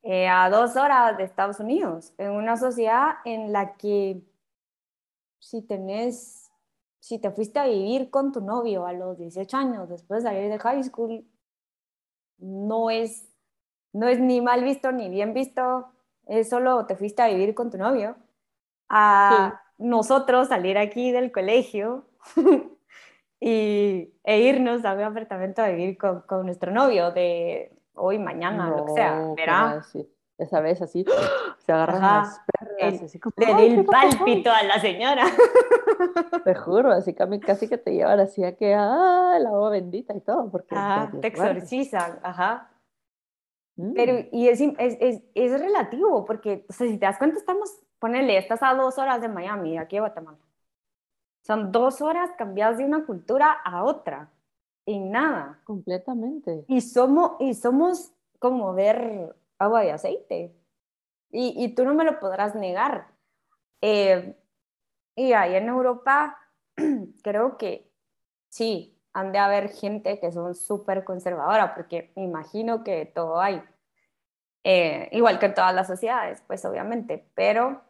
eh, 0.07 0.29
a 0.29 0.51
dos 0.51 0.77
horas 0.77 1.17
de 1.17 1.25
Estados 1.25 1.61
Unidos, 1.61 2.13
en 2.19 2.33
una 2.33 2.59
sociedad 2.59 3.15
en 3.25 3.53
la 3.53 3.75
que 3.77 4.21
si 5.39 5.63
tenés, 5.63 6.51
si 7.01 7.19
te 7.19 7.31
fuiste 7.31 7.59
a 7.59 7.65
vivir 7.65 8.11
con 8.11 8.31
tu 8.31 8.43
novio 8.43 8.87
a 8.87 8.93
los 8.93 9.17
18 9.17 9.57
años 9.57 9.89
después 9.89 10.23
de 10.23 10.29
salir 10.29 10.51
de 10.51 10.59
high 10.59 10.85
school, 10.85 11.27
no 12.37 12.91
es, 12.91 13.27
no 13.95 14.07
es 14.07 14.21
ni 14.21 14.43
mal 14.43 14.63
visto 14.63 14.93
ni 14.93 15.09
bien 15.09 15.33
visto, 15.33 15.89
es 16.27 16.51
solo 16.51 16.85
te 16.85 16.97
fuiste 16.97 17.23
a 17.23 17.29
vivir 17.29 17.55
con 17.55 17.71
tu 17.71 17.79
novio. 17.79 18.17
A 18.91 19.63
nosotros 19.79 20.49
salir 20.49 20.77
aquí 20.77 21.13
del 21.13 21.33
colegio 21.33 22.05
y, 23.41 24.13
e 24.23 24.41
irnos 24.41 24.85
a 24.85 24.93
un 24.93 25.01
apartamento 25.01 25.63
a 25.63 25.69
vivir 25.69 25.97
con, 25.97 26.21
con 26.23 26.45
nuestro 26.45 26.73
novio 26.73 27.11
de 27.11 27.75
hoy, 27.95 28.19
mañana, 28.19 28.71
lo 28.71 28.87
que 28.87 28.93
sea, 28.93 29.33
¿verdad? 29.37 29.83
esa 30.39 30.61
vez 30.61 30.83
así, 30.83 31.05
se 31.59 31.73
agarran 31.73 32.03
las 32.03 32.41
perras, 32.41 33.03
así 33.03 33.19
como, 33.19 33.35
le 33.37 33.55
di 33.55 33.75
el 33.75 33.85
pálpito 33.85 34.51
a 34.51 34.63
la 34.63 34.79
señora. 34.81 35.25
Te 36.45 36.55
juro, 36.55 36.91
así 36.91 37.15
que 37.15 37.41
casi 37.41 37.69
que 37.69 37.79
te 37.79 37.93
llevan 37.93 38.21
así 38.21 38.45
a 38.45 38.57
que, 38.57 38.75
ah, 38.75 39.39
la 39.41 39.49
agua 39.51 39.71
bendita 39.71 40.15
y 40.15 40.21
todo, 40.21 40.51
porque 40.51 40.75
te 41.21 41.29
exorcizan, 41.29 42.19
ajá. 42.23 42.71
Pero, 43.95 44.13
mm. 44.15 44.29
y 44.33 44.49
es, 44.49 44.61
es, 44.61 44.97
es, 45.01 45.23
es, 45.35 45.61
relativo, 45.61 46.25
porque, 46.25 46.65
o 46.69 46.73
sea, 46.73 46.87
si 46.87 46.99
te 46.99 47.07
das 47.07 47.19
cuenta, 47.19 47.39
estamos, 47.39 47.71
ponele, 47.99 48.37
estás 48.37 48.63
a 48.63 48.75
dos 48.75 48.99
horas 48.99 49.21
de 49.21 49.29
Miami, 49.29 49.79
aquí 49.79 49.97
de 49.97 50.01
Guatemala. 50.01 50.39
Son 51.43 51.73
dos 51.73 52.01
horas 52.01 52.31
cambiadas 52.39 52.79
de 52.79 52.85
una 52.85 53.05
cultura 53.05 53.53
a 53.65 53.85
otra, 53.85 54.31
y 54.87 54.99
nada. 54.99 55.61
Completamente. 55.65 56.65
Y 56.69 56.81
somos, 56.81 57.33
y 57.41 57.55
somos 57.55 58.13
como 58.39 58.75
ver 58.75 59.35
agua 59.59 59.85
y 59.85 59.91
aceite. 59.91 60.55
Y, 61.31 61.65
y 61.65 61.75
tú 61.75 61.85
no 61.85 61.95
me 61.95 62.05
lo 62.05 62.21
podrás 62.21 62.55
negar. 62.55 63.09
Eh, 63.81 64.37
y 65.17 65.33
ahí 65.33 65.55
en 65.55 65.69
Europa, 65.69 66.39
creo 67.23 67.57
que 67.57 67.91
sí, 68.49 68.95
han 69.13 69.33
de 69.33 69.39
haber 69.39 69.69
gente 69.69 70.19
que 70.19 70.33
son 70.33 70.55
súper 70.55 71.05
conservadora, 71.05 71.75
porque 71.75 72.13
me 72.17 72.25
imagino 72.25 72.83
que 72.83 73.07
todo 73.07 73.41
hay. 73.41 73.63
Eh, 74.65 75.09
igual 75.13 75.39
que 75.39 75.47
en 75.47 75.55
todas 75.55 75.75
las 75.75 75.87
sociedades, 75.87 76.43
pues 76.47 76.65
obviamente, 76.65 77.31
pero 77.35 77.83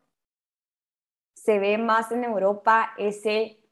se 1.34 1.58
ve 1.58 1.78
más 1.78 2.12
en 2.12 2.24
Europa 2.24 2.92
ese, 2.98 3.63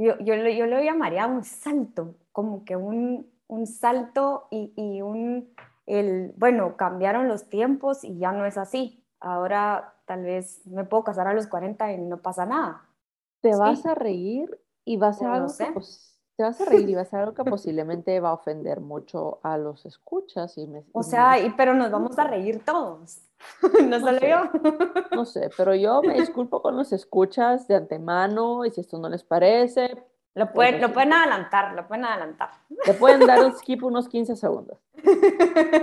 yo, 0.00 0.18
yo, 0.20 0.34
yo 0.34 0.66
lo 0.66 0.80
llamaría 0.80 1.26
un 1.26 1.44
salto, 1.44 2.16
como 2.32 2.64
que 2.64 2.76
un, 2.76 3.30
un 3.46 3.66
salto 3.66 4.48
y, 4.50 4.72
y 4.76 5.02
un 5.02 5.54
el, 5.88 6.34
bueno, 6.36 6.76
cambiaron 6.76 7.28
los 7.28 7.48
tiempos 7.48 8.04
y 8.04 8.18
ya 8.18 8.32
no 8.32 8.44
es 8.44 8.58
así. 8.58 9.04
Ahora 9.20 9.94
tal 10.04 10.22
vez 10.22 10.64
me 10.66 10.84
puedo 10.84 11.02
casar 11.02 11.26
a 11.26 11.34
los 11.34 11.46
40 11.46 11.92
y 11.92 11.98
no 11.98 12.20
pasa 12.20 12.44
nada. 12.44 12.84
Te 13.40 13.56
vas 13.56 13.86
a 13.86 13.94
reír 13.94 14.60
y 14.84 14.98
va 14.98 15.08
a 15.08 15.12
ser 15.14 15.28
algo 15.28 15.56
que, 15.56 15.80
te 16.38 16.44
vas 16.44 16.60
a 16.60 16.66
reír 16.66 16.88
y 16.88 16.94
va 16.94 17.00
a 17.00 17.04
ser 17.04 17.18
algo 17.18 17.34
que 17.34 17.42
posiblemente 17.42 18.20
va 18.20 18.28
a 18.28 18.34
ofender 18.34 18.80
mucho 18.80 19.40
a 19.42 19.58
los 19.58 19.84
escuchas 19.86 20.56
y 20.56 20.70
o 20.92 21.02
sea, 21.02 21.36
y, 21.36 21.50
pero 21.50 21.74
nos 21.74 21.90
vamos 21.90 22.16
a 22.16 22.28
reír 22.28 22.64
todos. 22.64 23.22
no, 23.84 23.98
solo 23.98 24.20
yo. 24.20 24.44
no 25.16 25.24
sé, 25.24 25.50
pero 25.56 25.74
yo 25.74 26.00
me 26.00 26.14
disculpo 26.14 26.62
con 26.62 26.76
los 26.76 26.92
escuchas 26.92 27.66
de 27.66 27.74
antemano 27.74 28.64
y 28.64 28.70
si 28.70 28.82
esto 28.82 29.00
no 29.00 29.08
les 29.08 29.24
parece, 29.24 30.00
lo 30.34 30.52
pueden, 30.52 30.80
lo 30.80 30.92
pueden 30.92 31.12
adelantar, 31.12 31.74
lo 31.74 31.88
pueden 31.88 32.04
adelantar. 32.04 32.50
Le 32.86 32.94
pueden 32.94 33.26
dar 33.26 33.44
un 33.44 33.56
skip 33.56 33.82
unos 33.82 34.08
15 34.08 34.36
segundos. 34.36 34.78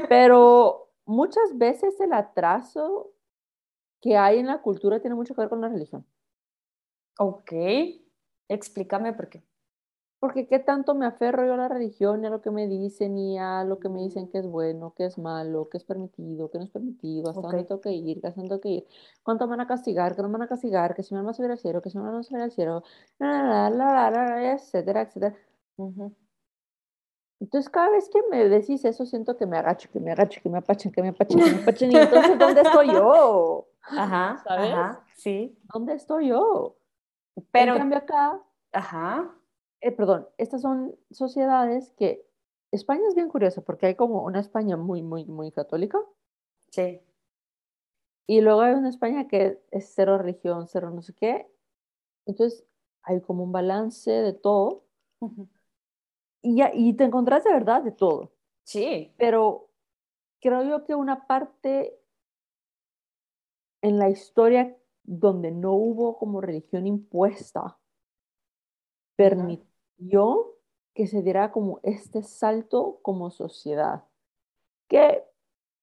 Pero 0.08 0.88
muchas 1.06 1.58
veces 1.58 2.00
el 2.00 2.14
atraso 2.14 3.12
que 4.00 4.16
hay 4.16 4.40
en 4.40 4.48
la 4.48 4.62
cultura 4.62 5.02
tiene 5.02 5.18
mucho 5.18 5.36
que 5.36 5.42
ver 5.42 5.50
con 5.50 5.60
la 5.60 5.68
religión. 5.68 6.06
Ok, 7.20 7.52
explícame 8.48 9.12
por 9.12 9.28
qué. 9.28 9.44
Porque 10.26 10.48
qué 10.48 10.58
tanto 10.58 10.96
me 10.96 11.06
aferro 11.06 11.46
yo 11.46 11.54
a 11.54 11.58
la 11.58 11.68
religión 11.68 12.24
y 12.24 12.26
a 12.26 12.32
lo 12.32 12.42
que 12.42 12.50
me 12.50 12.68
dicen 12.68 13.16
y 13.16 13.38
a 13.38 13.64
lo 13.64 13.78
que 13.78 13.90
me 13.90 14.02
dicen 14.02 14.28
que 14.28 14.40
es 14.40 14.48
bueno, 14.48 14.92
que 14.98 15.06
es 15.06 15.20
malo, 15.20 15.70
que 15.70 15.78
es 15.78 15.84
permitido, 15.84 16.50
que 16.50 16.58
no 16.58 16.64
es 16.64 16.72
permitido, 16.72 17.30
hasta 17.30 17.42
dónde 17.42 17.64
tengo 17.64 17.80
que 17.80 17.92
ir, 17.92 18.26
hasta 18.26 18.42
dónde 18.42 18.50
tengo 18.50 18.62
que 18.62 18.70
ir, 18.70 18.88
cuánto 19.22 19.46
me 19.46 19.52
van 19.52 19.62
a 19.62 19.68
castigar, 19.68 20.16
que 20.16 20.24
no 20.24 20.30
me 20.30 20.40
van 20.40 20.42
a 20.42 20.48
castigar, 20.48 20.96
que 20.96 21.04
si 21.04 21.14
me 21.14 21.20
van 21.20 21.30
a 21.30 21.34
subir 21.34 21.52
al 21.52 21.60
cielo, 21.60 21.80
que 21.80 21.92
si 21.92 22.00
me 22.00 22.06
van 22.06 22.16
a 22.16 22.24
subir 22.24 22.42
al 22.42 22.52
cielo, 22.52 22.82
la, 23.20 23.70
la, 23.70 24.10
la, 24.10 24.54
etcétera, 24.54 25.04
etcétera. 25.04 25.36
Entonces 27.40 27.70
cada 27.70 27.92
vez 27.92 28.10
que 28.10 28.20
me 28.32 28.50
decís 28.50 28.84
eso 28.84 29.06
siento 29.06 29.38
que 29.38 29.46
me 29.46 29.60
agacho, 29.60 29.92
que 29.94 30.00
me 30.00 30.12
agacho, 30.12 30.42
que 30.42 30.50
me 30.50 30.58
apachen, 30.58 30.92
que 30.92 31.04
me 31.04 31.10
apachen, 31.10 31.40
que 31.40 31.52
me 31.52 31.62
apachen 31.62 31.92
y 31.92 31.98
entonces 31.98 32.40
¿dónde 32.40 32.62
estoy 32.62 32.88
yo? 32.88 33.68
Ajá, 33.84 34.42
¿sabes? 34.44 34.74
Ajá, 34.74 35.04
sí. 35.14 35.56
¿Dónde 35.72 35.94
estoy 35.94 36.30
yo? 36.30 36.78
Pero 37.52 37.74
en 37.74 37.78
cambio 37.78 38.00
acá, 38.00 38.42
ajá 38.72 39.32
eh, 39.86 39.92
perdón, 39.92 40.28
estas 40.40 40.64
son 40.64 40.98
sociedades 41.12 41.92
que 41.92 42.28
España 42.72 43.04
es 43.08 43.14
bien 43.14 43.30
curiosa 43.30 43.62
porque 43.62 43.86
hay 43.86 43.94
como 43.94 44.24
una 44.24 44.40
España 44.40 44.78
muy, 44.78 45.04
muy, 45.04 45.26
muy 45.26 45.52
católica. 45.52 46.00
Sí. 46.72 47.00
Y 48.26 48.42
luego 48.42 48.62
hay 48.62 48.74
una 48.74 48.90
España 48.90 49.28
que 49.28 49.62
es 49.70 49.94
cero 49.94 50.18
religión, 50.18 50.68
cero 50.68 50.90
no 50.90 51.04
sé 51.04 51.14
qué. 51.14 51.48
Entonces 52.26 52.66
hay 53.04 53.22
como 53.22 53.44
un 53.44 53.52
balance 53.52 54.10
de 54.10 54.34
todo. 54.34 54.86
y, 56.42 56.94
te 56.96 57.04
encontrás 57.04 57.44
de 57.44 57.54
verdad 57.54 57.84
de 57.84 57.92
todo. 57.92 58.32
Sí. 58.64 59.14
Pero 59.20 59.70
creo 60.42 60.64
yo 60.64 60.84
que 60.84 60.96
una 60.96 61.28
parte 61.28 61.96
en 63.84 64.00
la 64.00 64.10
historia 64.10 64.76
donde 65.04 65.52
no 65.52 65.74
hubo 65.74 66.18
como 66.18 66.42
religión 66.42 66.88
impuesta, 66.88 67.78
permitió 69.16 69.75
que 70.94 71.08
se 71.08 71.22
diera 71.22 71.52
como 71.52 71.80
este 71.84 72.24
salto 72.24 73.00
como 73.02 73.30
sociedad, 73.30 74.04
que 74.88 75.24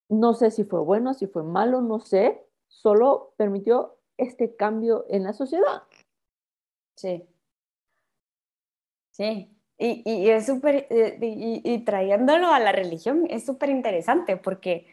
no 0.09 0.35
sé 0.35 0.51
si 0.51 0.65
fue 0.65 0.81
bueno, 0.81 1.15
si 1.15 1.27
fue 1.27 1.43
malo, 1.43 1.81
no 1.81 2.01
sé, 2.01 2.47
solo 2.69 3.35
permitió 3.37 3.99
este 4.17 4.57
cambio 4.57 5.05
en 5.09 5.25
la 5.25 5.33
sociedad. 5.33 5.83
Sí. 6.97 7.27
Sí. 9.11 9.57
Y, 9.79 10.03
y 10.05 10.31
es 10.31 10.47
súper, 10.47 10.87
eh, 10.91 11.19
y, 11.21 11.61
y, 11.65 11.85
trayéndolo 11.85 12.49
a 12.49 12.61
la 12.61 12.73
religión, 12.73 13.27
es 13.29 13.45
súper 13.45 13.69
interesante 13.71 14.37
porque, 14.37 14.87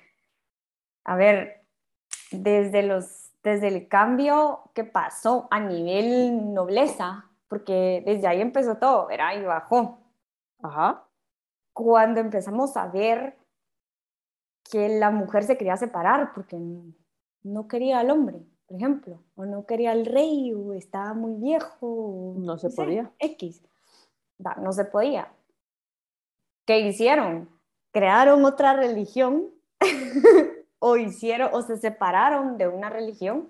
a 1.04 1.16
ver, 1.16 1.64
desde, 2.32 2.84
los, 2.84 3.32
desde 3.44 3.68
el 3.68 3.88
cambio 3.88 4.72
que 4.74 4.84
pasó 4.84 5.48
a 5.52 5.60
nivel 5.60 6.54
nobleza, 6.54 7.29
porque 7.50 8.04
desde 8.06 8.28
ahí 8.28 8.40
empezó 8.40 8.78
todo, 8.78 9.10
era 9.10 9.36
y 9.36 9.44
bajó. 9.44 10.00
Ajá. 10.62 11.06
Cuando 11.74 12.22
empezamos 12.22 12.78
a 12.78 12.88
ver 12.88 13.38
que 14.72 14.88
la 15.00 15.10
mujer 15.10 15.44
se 15.44 15.58
quería 15.58 15.76
separar 15.76 16.32
porque 16.34 16.58
no 17.44 17.68
quería 17.68 18.00
al 18.00 18.12
hombre, 18.12 18.46
por 18.68 18.78
ejemplo, 18.78 19.24
o 19.36 19.46
no 19.46 19.66
quería 19.66 19.92
al 19.92 20.06
rey, 20.06 20.54
o 20.54 20.74
estaba 20.74 21.14
muy 21.14 21.34
viejo. 21.36 22.36
No 22.38 22.58
se 22.58 22.70
podía. 22.70 23.12
X. 23.18 23.64
no 24.62 24.72
se 24.72 24.86
podía. 24.86 25.34
¿Qué 26.66 26.80
hicieron? 26.82 27.50
Crearon 27.92 28.46
otra 28.46 28.74
religión 28.74 29.50
o 30.80 30.98
hicieron 30.98 31.50
o 31.52 31.64
se 31.64 31.78
separaron 31.78 32.60
de 32.60 32.68
una 32.68 32.92
religión 32.92 33.50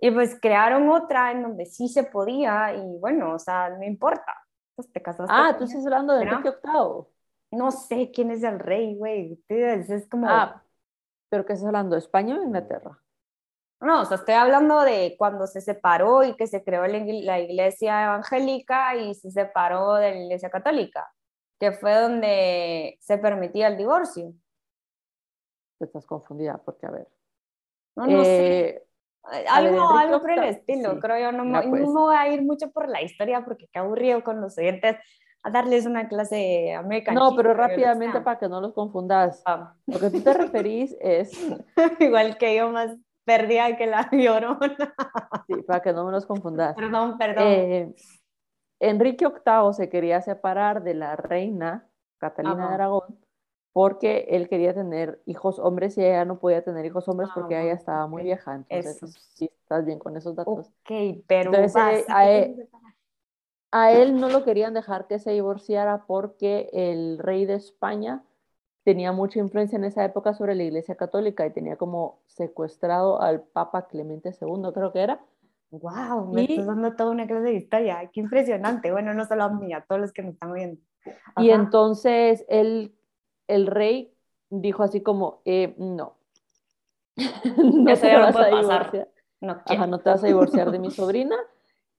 y 0.00 0.10
pues 0.10 0.38
crearon 0.40 0.88
otra 0.88 1.30
en 1.30 1.42
donde 1.42 1.66
sí 1.66 1.88
se 1.88 2.04
podía 2.04 2.74
y 2.74 2.98
bueno, 2.98 3.34
o 3.34 3.38
sea, 3.38 3.70
no 3.70 3.84
importa. 3.84 4.34
Pues 4.74 4.90
te 4.90 5.02
casaste. 5.02 5.32
Ah, 5.34 5.54
tú 5.58 5.64
estás 5.64 5.84
hablando 5.84 6.14
de 6.14 6.22
Enrique 6.22 6.54
VIII. 6.64 7.06
No 7.52 7.70
sé 7.70 8.10
quién 8.10 8.30
es 8.30 8.42
el 8.42 8.58
rey, 8.58 8.96
güey. 8.96 9.38
Es 9.48 10.08
como... 10.08 10.28
Ah, 10.28 10.62
pero 11.28 11.44
¿qué 11.44 11.52
estás 11.52 11.66
hablando? 11.66 11.96
¿De 11.96 12.00
España 12.00 12.38
o 12.38 12.42
Inglaterra? 12.42 12.98
No, 13.80 14.02
o 14.02 14.04
sea, 14.04 14.16
estoy 14.16 14.34
hablando 14.34 14.80
de 14.82 15.16
cuando 15.18 15.46
se 15.46 15.60
separó 15.60 16.22
y 16.22 16.34
que 16.36 16.46
se 16.46 16.62
creó 16.62 16.86
la 16.86 17.38
iglesia 17.38 18.04
evangélica 18.04 18.94
y 18.96 19.14
se 19.14 19.30
separó 19.30 19.94
de 19.94 20.10
la 20.10 20.16
iglesia 20.18 20.50
católica, 20.50 21.12
que 21.58 21.72
fue 21.72 21.94
donde 21.94 22.98
se 23.00 23.18
permitía 23.18 23.68
el 23.68 23.76
divorcio. 23.76 24.34
Estás 25.78 26.04
confundida 26.04 26.58
porque, 26.58 26.86
a 26.86 26.90
ver. 26.90 27.08
No, 27.96 28.06
no 28.06 28.22
sé. 28.22 28.86
Algo, 29.48 29.96
algo 29.96 30.20
por 30.20 30.30
el 30.30 30.44
estilo, 30.44 30.98
creo 30.98 31.18
yo. 31.18 31.32
No, 31.32 31.44
no, 31.44 31.62
pues. 31.68 31.84
voy 31.84 32.16
a 32.16 32.32
ir 32.32 32.42
mucho 32.42 32.70
por 32.70 32.88
la 32.88 33.02
historia 33.02 33.44
porque 33.44 33.68
qué 33.72 33.78
aburrido 33.78 34.24
con 34.24 34.40
los 34.40 34.56
oyentes 34.58 34.96
a 35.42 35.50
darles 35.50 35.86
una 35.86 36.08
clase 36.08 36.74
americana. 36.74 37.20
No, 37.20 37.36
pero 37.36 37.54
rápidamente 37.54 38.20
para 38.20 38.38
que 38.38 38.48
no 38.48 38.60
los 38.60 38.72
confundas. 38.72 39.42
Ah. 39.46 39.74
Lo 39.86 39.98
que 39.98 40.10
tú 40.10 40.20
te 40.20 40.34
referís 40.34 40.96
es... 41.00 41.30
Igual 42.00 42.36
que 42.38 42.56
yo, 42.56 42.70
más 42.70 42.96
perdida 43.24 43.76
que 43.76 43.86
la 43.86 44.08
llorona. 44.10 44.94
sí, 45.46 45.62
para 45.66 45.80
que 45.80 45.92
no 45.92 46.04
me 46.04 46.12
los 46.12 46.26
confundas. 46.26 46.74
Perdón, 46.74 47.16
perdón. 47.16 47.44
Eh, 47.46 47.94
Enrique 48.80 49.26
VIII 49.26 49.72
se 49.74 49.88
quería 49.88 50.20
separar 50.22 50.82
de 50.82 50.94
la 50.94 51.16
reina 51.16 51.88
Catalina 52.18 52.68
de 52.68 52.74
Aragón 52.74 53.18
porque 53.72 54.26
él 54.30 54.48
quería 54.48 54.74
tener 54.74 55.20
hijos 55.26 55.58
hombres 55.58 55.96
y 55.96 56.04
ella 56.04 56.24
no 56.24 56.38
podía 56.38 56.62
tener 56.62 56.84
hijos 56.84 57.08
hombres 57.08 57.30
ah, 57.30 57.34
porque 57.34 57.60
ella 57.60 57.74
estaba 57.74 58.06
muy 58.06 58.22
vieja. 58.22 58.56
Entonces, 58.68 59.14
sí, 59.34 59.50
estás 59.62 59.84
bien 59.84 59.98
con 59.98 60.16
esos 60.16 60.34
datos. 60.34 60.68
Ok, 60.68 61.22
pero 61.26 61.54
Entonces, 61.54 62.04
eh, 62.08 62.68
a, 63.70 63.92
él, 63.92 64.20
no 64.20 64.28
lo 64.28 64.44
querían 64.44 64.74
dejar 64.74 65.06
que 65.06 65.20
se 65.20 65.30
divorciara 65.30 66.04
porque 66.06 66.68
el 66.72 67.18
rey 67.18 67.46
de 67.46 67.54
España 67.54 68.24
tenía 68.82 69.12
mucha 69.12 69.38
influencia 69.38 69.76
en 69.76 69.84
esa 69.84 70.04
época 70.04 70.34
sobre 70.34 70.56
la 70.56 70.64
Iglesia 70.64 70.96
Católica 70.96 71.46
y 71.46 71.52
tenía 71.52 71.76
como 71.76 72.18
secuestrado 72.26 73.22
al 73.22 73.42
Papa 73.42 73.86
Clemente 73.86 74.34
II, 74.40 74.72
creo 74.74 74.92
que 74.92 75.00
era. 75.00 75.20
¡Wow! 75.70 76.32
Me 76.32 76.42
estás 76.42 76.66
dando 76.66 76.96
toda 76.96 77.12
una 77.12 77.28
clase 77.28 77.44
de 77.44 77.54
historia. 77.54 78.10
¡Qué 78.12 78.18
impresionante! 78.18 78.90
Bueno, 78.90 79.14
no 79.14 79.24
solo 79.24 79.44
a 79.44 79.50
mí, 79.50 79.72
a 79.72 79.82
todos 79.82 80.00
los 80.00 80.12
que 80.12 80.22
me 80.22 80.30
están 80.30 80.52
viendo. 80.52 80.80
Y 81.36 81.50
entonces 81.50 82.44
él 82.48 82.92
el 83.50 83.66
rey 83.66 84.14
dijo 84.48 84.82
así 84.82 85.02
como, 85.02 85.42
eh, 85.44 85.74
no. 85.78 86.16
no 87.56 87.94
te 87.94 88.16
vas 88.16 88.36
a 88.36 88.46
divorciar. 88.46 89.08
No, 89.40 89.86
no 89.86 89.98
te 89.98 90.10
vas 90.10 90.24
a 90.24 90.26
divorciar 90.26 90.70
de 90.70 90.78
mi 90.78 90.90
sobrina. 90.90 91.36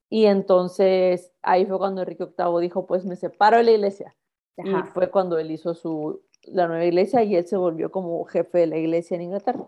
Y 0.09 0.25
entonces 0.25 1.31
ahí 1.41 1.65
fue 1.65 1.77
cuando 1.77 2.01
Enrique 2.01 2.25
VIII 2.25 2.61
dijo, 2.61 2.85
pues 2.85 3.05
me 3.05 3.15
separo 3.15 3.57
de 3.57 3.63
la 3.63 3.71
iglesia. 3.71 4.15
Y 4.57 4.73
fue 4.93 5.09
cuando 5.09 5.39
él 5.39 5.49
hizo 5.49 5.73
su, 5.73 6.21
la 6.43 6.67
nueva 6.67 6.85
iglesia 6.85 7.23
y 7.23 7.35
él 7.35 7.47
se 7.47 7.57
volvió 7.57 7.89
como 7.89 8.23
jefe 8.25 8.59
de 8.59 8.67
la 8.67 8.77
iglesia 8.77 9.15
en 9.15 9.23
Inglaterra. 9.23 9.65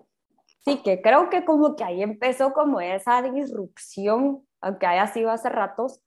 Sí, 0.60 0.82
que 0.84 1.02
creo 1.02 1.30
que 1.30 1.46
como 1.46 1.76
que 1.76 1.84
ahí 1.84 2.04
empezó 2.04 2.54
como 2.54 2.80
esa 2.80 3.22
disrupción, 3.22 4.46
aunque 4.62 4.86
haya 4.86 5.08
sido 5.08 5.32
hace 5.32 5.50
ratos, 5.50 6.02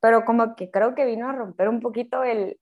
pero 0.00 0.24
como 0.24 0.54
que 0.54 0.70
creo 0.70 0.94
que 0.94 1.04
vino 1.04 1.28
a 1.28 1.32
romper 1.32 1.68
un 1.68 1.80
poquito 1.80 2.22
el, 2.22 2.58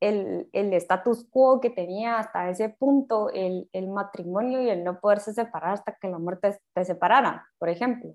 el, 0.00 0.48
el 0.52 0.72
status 0.72 1.26
quo 1.30 1.60
que 1.60 1.70
tenía 1.70 2.18
hasta 2.18 2.48
ese 2.48 2.70
punto 2.70 3.30
el, 3.30 3.68
el, 3.72 3.88
matrimonio 3.88 4.62
y 4.62 4.70
el 4.70 4.82
no 4.82 4.98
poderse 4.98 5.34
separar 5.34 5.74
hasta 5.74 5.94
que 6.00 6.08
la 6.08 6.18
muerte 6.18 6.58
te 6.72 6.84
separara, 6.84 7.46
por 7.58 7.68
ejemplo. 7.68 8.14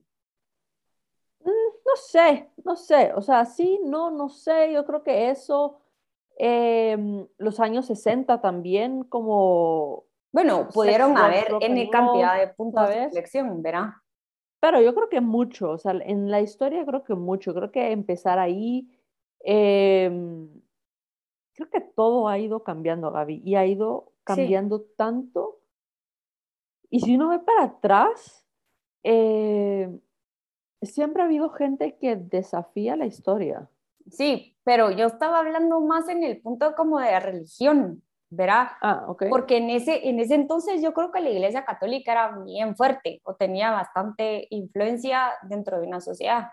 Mm, 1.41 1.49
no 1.85 1.95
sé, 1.95 2.49
no 2.63 2.75
sé, 2.75 3.13
o 3.15 3.21
sea, 3.21 3.45
sí, 3.45 3.79
no, 3.83 4.09
no 4.09 4.29
sé, 4.29 4.73
yo 4.73 4.83
creo 4.85 5.03
que 5.03 5.29
eso, 5.29 5.79
em, 6.37 7.27
los 7.37 7.59
años 7.59 7.85
60 7.85 8.41
también 8.41 9.03
como... 9.03 10.05
Bueno, 10.31 10.67
pudieron 10.73 11.15
haber 11.17 11.47
N 11.61 11.89
cantidad 11.89 12.37
de 12.37 12.47
puntos 12.47 12.89
de 12.89 13.05
reflexión, 13.05 13.61
¿verdad? 13.61 13.91
Pero 14.59 14.81
yo 14.81 14.93
creo 14.93 15.07
que 15.07 15.21
mucho, 15.21 15.69
o 15.69 15.77
sea, 15.77 15.93
en 15.93 16.29
la 16.29 16.41
historia 16.41 16.85
creo 16.85 17.03
que 17.03 17.13
mucho, 17.13 17.53
creo 17.53 17.71
que 17.71 17.91
empezar 17.91 18.39
ahí... 18.39 18.89
Eh, 19.47 20.09
creo 21.55 21.69
que 21.69 21.81
todo 21.81 22.27
ha 22.27 22.37
ido 22.37 22.63
cambiando, 22.63 23.11
Gaby, 23.11 23.41
y 23.43 23.55
ha 23.55 23.65
ido 23.65 24.11
cambiando 24.23 24.81
tanto. 24.97 25.61
Y 26.89 26.99
si 26.99 27.15
uno 27.15 27.29
ve 27.29 27.39
para 27.39 27.63
atrás, 27.63 28.45
eh, 29.03 29.89
siempre 30.81 31.21
ha 31.21 31.25
habido 31.25 31.49
gente 31.49 31.97
que 31.97 32.15
desafía 32.15 32.95
la 32.95 33.05
historia. 33.05 33.69
Sí, 34.09 34.55
pero 34.63 34.91
yo 34.91 35.07
estaba 35.07 35.39
hablando 35.39 35.81
más 35.81 36.07
en 36.09 36.23
el 36.23 36.41
punto 36.41 36.75
como 36.75 36.99
de 36.99 37.19
religión, 37.19 38.03
¿verdad? 38.29 38.67
Ah, 38.81 39.05
ok. 39.07 39.25
Porque 39.29 39.57
en 39.57 39.69
ese, 39.69 40.07
en 40.09 40.19
ese 40.19 40.35
entonces 40.35 40.81
yo 40.81 40.93
creo 40.93 41.11
que 41.11 41.21
la 41.21 41.29
Iglesia 41.29 41.65
Católica 41.65 42.11
era 42.11 42.37
bien 42.45 42.75
fuerte 42.75 43.21
o 43.23 43.35
tenía 43.35 43.71
bastante 43.71 44.47
influencia 44.51 45.33
dentro 45.43 45.79
de 45.79 45.87
una 45.87 46.01
sociedad. 46.01 46.49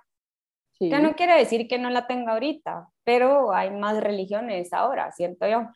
Que 0.79 0.99
no 0.99 1.15
quiere 1.15 1.39
decir 1.39 1.69
que 1.69 1.79
no 1.79 1.91
la 1.91 2.07
tenga 2.07 2.33
ahorita, 2.33 2.89
pero 3.05 3.53
hay 3.53 3.71
más 3.71 4.01
religiones 4.03 4.73
ahora, 4.73 5.13
siento 5.13 5.47
yo. 5.47 5.69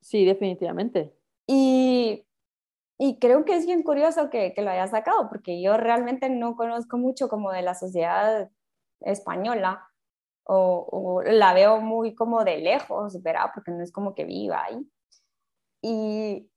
Sí, 0.00 0.24
definitivamente. 0.24 1.12
Y, 1.46 2.24
y 2.98 3.18
creo 3.18 3.44
que 3.44 3.54
es 3.54 3.66
bien 3.66 3.82
curioso 3.82 4.30
que, 4.30 4.54
que, 4.54 4.62
lo 4.62 4.70
haya 4.70 4.86
sacado, 4.86 5.28
porque 5.28 5.60
yo 5.60 5.76
realmente 5.76 6.30
no 6.30 6.56
conozco 6.56 6.96
mucho 6.96 7.28
como 7.28 7.52
de 7.52 7.62
la 7.62 7.74
sociedad 7.74 8.50
española, 9.00 9.86
o, 10.44 10.88
o 10.90 11.22
la 11.22 11.52
veo 11.52 11.80
muy 11.80 12.14
como 12.14 12.42
de 12.44 12.58
lejos, 12.58 13.22
¿verdad? 13.22 13.50
Porque 13.54 13.70
no 13.70 13.82
es 13.82 13.92
como 13.92 14.14
que 14.14 14.24
viva 14.24 14.64
ahí. 14.64 14.88
Y, 15.82 16.50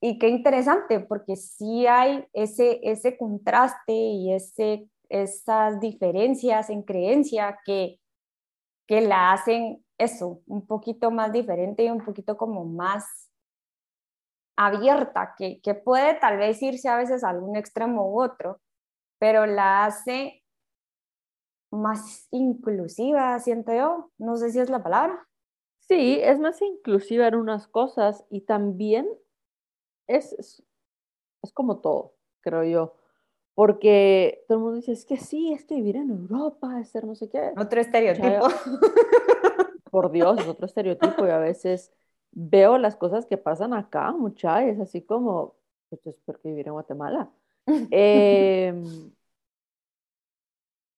y 0.00 0.18
qué 0.18 0.28
interesante, 0.28 1.00
porque 1.00 1.36
sí 1.36 1.86
hay 1.86 2.26
ese, 2.32 2.80
ese 2.82 3.16
contraste 3.16 3.92
y 3.92 4.32
ese 4.32 4.88
esas 5.10 5.80
diferencias 5.80 6.70
en 6.70 6.82
creencia 6.82 7.58
que, 7.66 8.00
que 8.86 9.02
la 9.02 9.32
hacen 9.32 9.84
eso, 9.98 10.40
un 10.46 10.66
poquito 10.66 11.10
más 11.10 11.32
diferente 11.32 11.84
y 11.84 11.90
un 11.90 12.02
poquito 12.02 12.36
como 12.36 12.64
más 12.64 13.28
abierta, 14.56 15.34
que, 15.36 15.60
que 15.60 15.74
puede 15.74 16.14
tal 16.14 16.38
vez 16.38 16.62
irse 16.62 16.88
a 16.88 16.96
veces 16.96 17.24
a 17.24 17.30
algún 17.30 17.56
extremo 17.56 18.10
u 18.10 18.22
otro, 18.22 18.60
pero 19.18 19.46
la 19.46 19.84
hace 19.84 20.42
más 21.72 22.28
inclusiva, 22.30 23.38
siento 23.40 23.74
yo. 23.74 24.10
No 24.18 24.36
sé 24.36 24.50
si 24.50 24.60
es 24.60 24.70
la 24.70 24.82
palabra. 24.82 25.26
Sí, 25.80 26.20
es 26.22 26.38
más 26.38 26.62
inclusiva 26.62 27.26
en 27.26 27.34
unas 27.34 27.66
cosas 27.68 28.24
y 28.30 28.42
también 28.42 29.08
es, 30.06 30.32
es, 30.34 30.62
es 31.42 31.52
como 31.52 31.80
todo, 31.80 32.14
creo 32.42 32.64
yo 32.64 32.99
porque 33.60 34.42
todo 34.48 34.56
el 34.56 34.64
mundo 34.64 34.76
dice, 34.76 34.92
es 34.92 35.04
que 35.04 35.18
sí, 35.18 35.52
es 35.52 35.66
que 35.66 35.74
vivir 35.74 35.96
en 35.96 36.08
Europa, 36.08 36.80
es 36.80 36.88
ser 36.88 37.04
no 37.04 37.14
sé 37.14 37.28
qué. 37.28 37.52
Otro 37.58 37.78
estereotipo. 37.78 38.48
por 39.90 40.10
Dios, 40.10 40.40
es 40.40 40.48
otro 40.48 40.64
estereotipo 40.64 41.26
y 41.26 41.28
a 41.28 41.36
veces 41.36 41.92
veo 42.30 42.78
las 42.78 42.96
cosas 42.96 43.26
que 43.26 43.36
pasan 43.36 43.74
acá, 43.74 44.12
muchachos, 44.12 44.70
es 44.70 44.80
así 44.80 45.02
como, 45.02 45.56
esto 45.90 46.08
es 46.08 46.16
porque 46.24 46.48
vivir 46.48 46.68
en 46.68 46.72
Guatemala. 46.72 47.30
Em, 47.90 49.12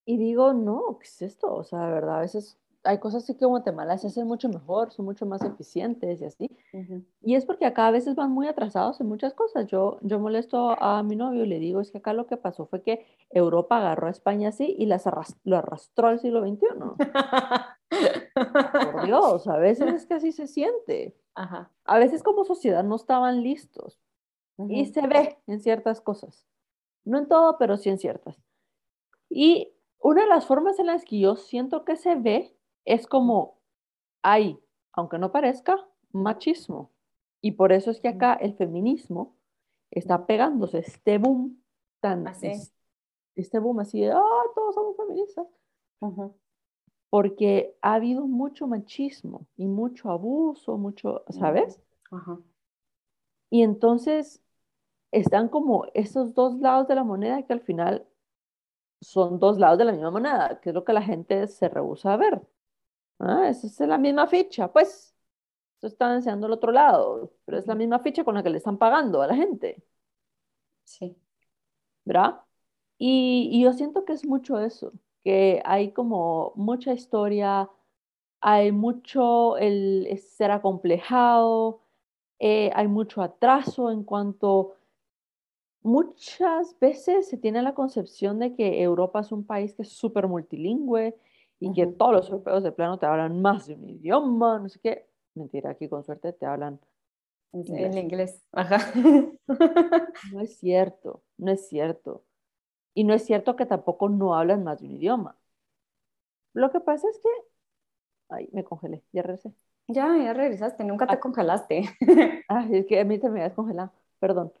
y 0.05 0.17
digo, 0.17 0.53
no, 0.53 0.99
¿qué 0.99 1.07
es 1.07 1.21
esto? 1.21 1.53
O 1.53 1.65
sea, 1.65 1.85
de 1.87 1.91
verdad, 1.91 2.19
a 2.19 2.21
veces 2.21 2.57
hay 2.83 2.99
cosas 2.99 3.23
así 3.23 3.35
que 3.35 3.45
en 3.45 3.51
Guatemala 3.51 3.97
se 3.97 4.07
hacen 4.07 4.27
mucho 4.27 4.49
mejor, 4.49 4.91
son 4.91 5.05
mucho 5.05 5.25
más 5.25 5.41
eficientes 5.43 6.21
y 6.21 6.25
así. 6.25 6.49
Y 7.21 7.35
es 7.35 7.45
porque 7.45 7.65
acá 7.65 7.87
a 7.87 7.91
veces 7.91 8.15
van 8.15 8.31
muy 8.31 8.47
atrasados 8.47 8.99
en 8.99 9.07
muchas 9.07 9.33
cosas. 9.33 9.67
Yo, 9.67 9.99
yo 10.01 10.19
molesto 10.19 10.75
a 10.81 11.01
mi 11.03 11.15
novio 11.15 11.45
y 11.45 11.47
le 11.47 11.59
digo, 11.59 11.79
es 11.79 11.91
que 11.91 11.99
acá 11.99 12.13
lo 12.13 12.27
que 12.27 12.35
pasó 12.35 12.65
fue 12.65 12.81
que 12.81 13.05
Europa 13.29 13.77
agarró 13.77 14.07
a 14.07 14.11
España 14.11 14.49
así 14.49 14.75
y 14.77 14.85
las 14.85 15.05
lo 15.43 15.57
arrastró 15.57 16.07
al 16.07 16.19
siglo 16.19 16.41
XXI. 16.41 16.67
Por 18.91 19.05
Dios, 19.05 19.47
a 19.47 19.57
veces 19.57 19.93
es 19.93 20.05
que 20.05 20.15
así 20.15 20.31
se 20.31 20.47
siente. 20.47 21.15
A 21.35 21.97
veces 21.97 22.21
como 22.21 22.43
sociedad 22.43 22.83
no 22.83 22.95
estaban 22.95 23.43
listos. 23.43 23.99
Y 24.69 24.85
se 24.85 25.07
ve 25.07 25.37
en 25.47 25.61
ciertas 25.61 26.01
cosas. 26.01 26.45
No 27.05 27.17
en 27.17 27.27
todo, 27.27 27.57
pero 27.57 27.77
sí 27.77 27.89
en 27.89 27.97
ciertas. 27.97 28.37
Y 29.29 29.73
una 29.99 30.23
de 30.23 30.27
las 30.27 30.45
formas 30.45 30.79
en 30.79 30.87
las 30.87 31.05
que 31.05 31.19
yo 31.19 31.35
siento 31.37 31.85
que 31.85 31.95
se 31.95 32.15
ve 32.15 32.55
es 32.85 33.07
como 33.07 33.59
hay, 34.21 34.59
aunque 34.91 35.17
no 35.17 35.31
parezca, 35.31 35.77
machismo. 36.11 36.91
Y 37.41 37.53
por 37.53 37.71
eso 37.73 37.91
es 37.91 37.99
que 37.99 38.07
acá 38.07 38.33
el 38.35 38.55
feminismo 38.55 39.35
está 39.91 40.25
pegándose 40.25 40.79
este 40.79 41.17
boom 41.17 41.61
tan 41.99 42.25
este 43.35 43.59
boom 43.59 43.79
así 43.79 44.01
de, 44.01 44.11
ah, 44.11 44.43
todos 44.55 44.75
somos 44.75 44.95
feministas. 44.97 45.47
Porque 47.09 47.75
ha 47.81 47.95
habido 47.95 48.27
mucho 48.27 48.67
machismo 48.67 49.47
y 49.55 49.67
mucho 49.67 50.09
abuso, 50.09 50.77
mucho, 50.77 51.23
¿sabes? 51.29 51.79
Y 53.49 53.61
entonces 53.61 54.41
están 55.11 55.47
como 55.47 55.85
esos 55.93 56.33
dos 56.33 56.55
lados 56.59 56.87
de 56.87 56.95
la 56.95 57.03
moneda 57.03 57.43
que 57.43 57.53
al 57.53 57.61
final 57.61 58.07
son 59.01 59.39
dos 59.39 59.59
lados 59.59 59.77
de 59.77 59.85
la 59.85 59.91
misma 59.91 60.11
moneda, 60.11 60.59
que 60.61 60.69
es 60.69 60.75
lo 60.75 60.83
que 60.83 60.93
la 60.93 61.01
gente 61.01 61.47
se 61.47 61.69
rehúsa 61.69 62.13
a 62.13 62.17
ver. 62.17 62.41
Ah, 63.19 63.47
esa 63.49 63.67
es 63.67 63.79
la 63.79 63.97
misma 63.97 64.27
ficha, 64.27 64.71
pues. 64.71 65.15
Esto 65.75 65.87
está 65.87 66.15
enseñando 66.15 66.47
el 66.47 66.53
otro 66.53 66.71
lado, 66.71 67.33
pero 67.45 67.57
es 67.59 67.67
la 67.67 67.75
misma 67.75 67.99
ficha 67.99 68.23
con 68.23 68.35
la 68.35 68.43
que 68.43 68.49
le 68.49 68.57
están 68.59 68.77
pagando 68.77 69.21
a 69.21 69.27
la 69.27 69.35
gente. 69.35 69.83
Sí. 70.83 71.17
¿Verdad? 72.05 72.41
Y, 72.99 73.49
y 73.53 73.63
yo 73.63 73.73
siento 73.73 74.05
que 74.05 74.13
es 74.13 74.25
mucho 74.25 74.59
eso, 74.59 74.93
que 75.23 75.61
hay 75.65 75.93
como 75.93 76.53
mucha 76.55 76.93
historia, 76.93 77.69
hay 78.41 78.71
mucho 78.71 79.57
el, 79.57 80.07
ser 80.19 80.51
acomplejado, 80.51 81.81
eh, 82.39 82.71
hay 82.75 82.87
mucho 82.87 83.21
atraso 83.21 83.91
en 83.91 84.03
cuanto 84.03 84.75
muchas 85.81 86.77
veces 86.79 87.27
se 87.29 87.37
tiene 87.37 87.61
la 87.61 87.73
concepción 87.75 88.39
de 88.39 88.55
que 88.55 88.81
Europa 88.81 89.19
es 89.21 89.31
un 89.31 89.45
país 89.45 89.73
que 89.75 89.83
es 89.83 89.89
súper 89.89 90.27
multilingüe 90.27 91.15
y 91.63 91.71
que 91.73 91.87
todos 91.87 92.11
los 92.11 92.29
europeos 92.29 92.61
de 92.61 92.73
plano 92.73 92.99
te 92.99 93.05
hablan 93.05 93.41
más 93.41 93.67
de 93.67 93.75
un 93.75 93.89
idioma, 93.89 94.59
no 94.59 94.67
sé 94.67 94.79
qué. 94.81 95.07
Mentira, 95.33 95.69
aquí 95.69 95.87
con 95.87 96.03
suerte 96.03 96.33
te 96.33 96.45
hablan 96.45 96.79
en 97.53 97.97
inglés. 97.97 98.43
Ajá. 98.51 98.79
No 100.33 100.41
es 100.41 100.57
cierto, 100.57 101.23
no 101.37 101.51
es 101.51 101.67
cierto. 101.69 102.25
Y 102.93 103.05
no 103.05 103.13
es 103.13 103.25
cierto 103.25 103.55
que 103.55 103.65
tampoco 103.65 104.09
no 104.09 104.35
hablan 104.35 104.63
más 104.65 104.81
de 104.81 104.87
un 104.87 104.95
idioma. 104.95 105.37
Lo 106.53 106.69
que 106.69 106.81
pasa 106.81 107.07
es 107.09 107.17
que... 107.19 107.29
Ay, 108.29 108.49
me 108.51 108.65
congelé, 108.65 109.03
ya 109.13 109.21
regresé. 109.21 109.53
Ya, 109.87 110.17
ya 110.17 110.33
regresaste, 110.33 110.83
nunca 110.83 111.07
te 111.07 111.13
ah. 111.13 111.19
congelaste. 111.21 111.83
ah, 112.49 112.67
es 112.71 112.85
que 112.87 112.99
a 112.99 113.05
mí 113.05 113.19
te 113.19 113.29
me 113.29 113.39
habías 113.39 113.55
congelado, 113.55 113.91
perdón. 114.19 114.51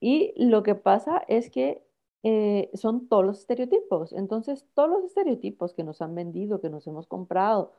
Y 0.00 0.34
lo 0.44 0.64
que 0.64 0.74
pasa 0.74 1.22
es 1.28 1.50
que 1.50 1.87
eh, 2.22 2.70
son 2.74 3.08
todos 3.08 3.24
los 3.24 3.40
estereotipos. 3.40 4.12
Entonces, 4.12 4.66
todos 4.74 4.90
los 4.90 5.04
estereotipos 5.04 5.74
que 5.74 5.84
nos 5.84 6.02
han 6.02 6.14
vendido, 6.14 6.60
que 6.60 6.70
nos 6.70 6.86
hemos 6.86 7.06
comprado, 7.06 7.74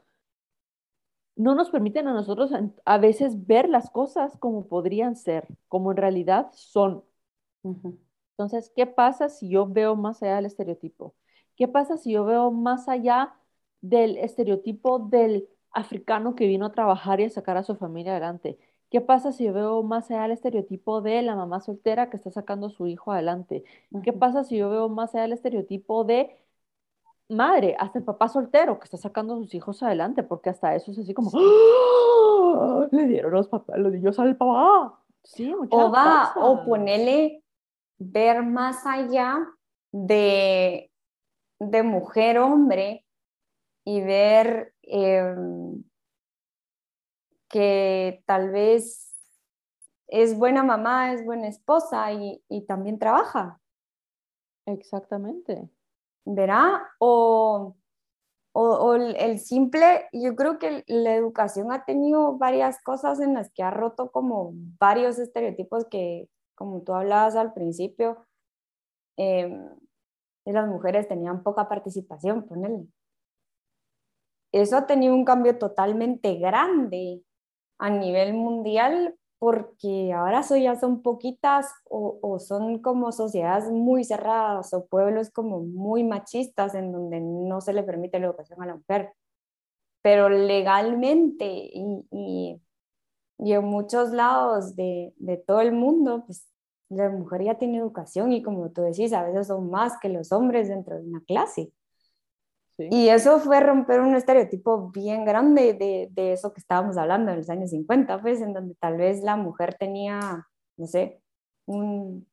no 1.35 1.55
nos 1.55 1.69
permiten 1.69 2.07
a 2.07 2.13
nosotros 2.13 2.51
a 2.85 2.97
veces 2.97 3.47
ver 3.47 3.69
las 3.69 3.89
cosas 3.89 4.37
como 4.37 4.67
podrían 4.67 5.15
ser, 5.15 5.47
como 5.67 5.91
en 5.91 5.97
realidad 5.97 6.49
son. 6.53 7.03
Entonces, 8.33 8.71
¿qué 8.75 8.85
pasa 8.87 9.29
si 9.29 9.49
yo 9.49 9.67
veo 9.67 9.95
más 9.95 10.23
allá 10.23 10.35
del 10.37 10.45
estereotipo? 10.45 11.15
¿Qué 11.55 11.67
pasa 11.67 11.97
si 11.97 12.13
yo 12.13 12.25
veo 12.25 12.51
más 12.51 12.87
allá 12.89 13.35
del 13.81 14.17
estereotipo 14.17 14.99
del 14.99 15.49
africano 15.71 16.35
que 16.35 16.47
vino 16.47 16.65
a 16.67 16.71
trabajar 16.71 17.19
y 17.19 17.25
a 17.25 17.29
sacar 17.29 17.57
a 17.57 17.63
su 17.63 17.75
familia 17.75 18.13
adelante? 18.13 18.57
¿Qué 18.89 19.01
pasa 19.01 19.31
si 19.31 19.45
yo 19.45 19.53
veo 19.53 19.83
más 19.83 20.09
allá 20.09 20.23
del 20.23 20.31
estereotipo 20.31 21.01
de 21.01 21.21
la 21.21 21.35
mamá 21.35 21.61
soltera 21.61 22.09
que 22.09 22.17
está 22.17 22.31
sacando 22.31 22.67
a 22.67 22.69
su 22.71 22.87
hijo 22.87 23.11
adelante? 23.11 23.63
¿Qué 24.03 24.13
pasa 24.13 24.43
si 24.43 24.57
yo 24.57 24.69
veo 24.69 24.89
más 24.89 25.13
allá 25.13 25.23
del 25.23 25.33
estereotipo 25.33 26.03
de 26.05 26.35
madre, 27.27 27.75
hasta 27.77 27.99
el 27.99 28.05
papá 28.05 28.29
soltero 28.29 28.79
que 28.79 28.85
está 28.85 28.97
sacando 28.97 29.35
a 29.35 29.37
sus 29.37 29.53
hijos 29.53 29.83
adelante? 29.83 30.23
Porque 30.23 30.49
hasta 30.49 30.73
eso 30.73 30.91
es 30.91 30.97
así 30.97 31.13
como, 31.13 31.29
¡Ah! 31.35 32.87
le 32.91 33.05
dieron 33.05 33.31
los, 33.31 33.47
papás, 33.47 33.77
los 33.77 33.91
niños 33.91 34.17
al 34.17 34.35
papá. 34.35 34.99
Sí, 35.23 35.53
o 35.53 35.91
va, 35.91 36.33
o 36.37 36.65
ponele 36.65 37.43
ver 37.99 38.41
más 38.41 38.87
allá 38.87 39.37
de, 39.91 40.91
de 41.59 41.83
mujer-hombre 41.83 43.05
y 43.85 44.01
ver... 44.01 44.73
Em, 44.81 45.83
que 47.49 48.23
tal 48.25 48.51
vez 48.51 49.09
es 50.07 50.37
buena 50.37 50.63
mamá, 50.63 51.13
es 51.13 51.23
buena 51.25 51.47
esposa 51.47 52.11
y, 52.13 52.41
también 52.67 52.99
trabaja. 52.99 53.59
Exactamente. 54.65 55.69
¿Verá? 56.25 56.87
O, 56.99 57.75
o, 58.53 58.95
el 58.95 59.39
simple, 59.39 60.07
yo 60.13 60.35
creo 60.35 60.59
que 60.59 60.83
la 60.87 61.15
educación 61.15 61.71
ha 61.71 61.85
tenido 61.85 62.37
varias 62.37 62.81
cosas 62.81 63.19
en 63.19 63.33
las 63.33 63.51
que 63.51 63.63
ha 63.63 63.71
roto 63.71 64.11
como 64.11 64.51
varios 64.79 65.19
estereotipos 65.19 65.85
que, 65.89 66.29
como 66.55 66.81
tú 66.81 66.93
hablabas 66.93 67.35
al 67.35 67.53
principio, 67.53 68.25
eh, 69.17 69.49
las 70.45 70.67
mujeres 70.67 71.07
tenían 71.07 71.43
poca 71.43 71.67
participación, 71.67 72.47
ponele. 72.47 72.87
Eso 74.51 74.77
ha 74.77 74.87
tenido 74.87 75.13
un 75.13 75.25
cambio 75.25 75.57
totalmente 75.59 76.35
grande 76.35 77.23
a 77.79 77.89
nivel 77.89 78.33
mundial 78.33 79.15
porque 79.39 80.11
ahora 80.11 80.41
ya 80.41 80.75
son 80.75 81.01
poquitas 81.01 81.73
o, 81.85 82.39
son 82.39 82.79
como 82.79 83.13
sociedades 83.13 83.71
muy 83.71 84.03
cerradas 84.03 84.73
o 84.73 84.85
pueblos 84.85 85.29
como 85.31 85.61
muy 85.61 86.03
machistas 86.03 86.75
en 86.75 86.91
donde 86.91 87.21
no 87.21 87.61
se 87.61 87.71
le 87.73 87.83
permite 87.83 88.19
la 88.19 88.27
educación 88.27 88.61
a 88.61 88.65
la 88.65 88.75
mujer. 88.75 89.13
Pero 90.01 90.27
legalmente 90.29 91.45
y, 91.45 92.05
y, 92.11 92.61
en 93.53 93.65
muchos 93.65 94.11
lados 94.11 94.75
de, 94.75 95.13
de, 95.17 95.37
todo 95.37 95.61
el 95.61 95.71
mundo, 95.71 96.23
pues 96.25 96.45
la 96.89 97.09
mujer 97.09 97.43
ya 97.43 97.57
tiene 97.57 97.77
educación 97.77 98.33
y 98.33 98.43
como 98.43 98.71
tú 98.71 98.81
decís, 98.81 99.13
a 99.13 99.23
veces 99.23 99.47
son 99.47 99.69
más 99.69 99.97
que 100.01 100.09
los 100.09 100.33
hombres 100.33 100.67
dentro 100.67 100.97
de 100.97 101.07
una 101.07 101.21
clase. 101.21 101.71
Y 102.89 103.09
eso 103.09 103.39
fue 103.39 103.59
romper 103.59 103.99
un 104.01 104.15
estereotipo 104.15 104.89
bien 104.91 105.25
grande 105.25 105.73
de, 105.73 106.09
de, 106.11 106.33
eso 106.33 106.53
que 106.53 106.59
estábamos 106.59 106.97
hablando 106.97 107.31
en 107.31 107.37
los 107.37 107.49
años 107.49 107.71
50, 107.71 108.21
pues, 108.21 108.41
en 108.41 108.53
donde 108.53 108.75
tal 108.75 108.97
vez 108.97 109.21
la 109.21 109.35
mujer 109.35 109.75
tenía, 109.77 110.47
no 110.77 110.87
sé, 110.87 111.21
un, 111.65 112.27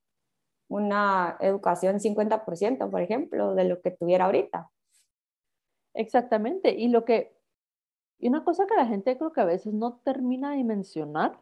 una 0.69 1.37
educación 1.41 1.99
50%, 1.99 2.91
por 2.91 3.01
ejemplo, 3.01 3.55
de 3.55 3.65
lo 3.65 3.81
que 3.81 3.91
tuviera 3.91 4.27
ahorita. 4.27 4.71
Exactamente. 5.95 6.75
Y 6.75 6.89
lo 6.89 7.05
que, 7.05 7.37
y 8.19 8.29
una 8.29 8.45
cosa 8.45 8.67
que 8.67 8.75
la 8.75 8.87
gente 8.87 9.17
creo 9.17 9.33
que 9.33 9.41
a 9.41 9.47
veces 9.47 9.73
no 9.75 10.01
termina 10.05 10.53
de 10.53 10.65
mencionar, 10.65 11.41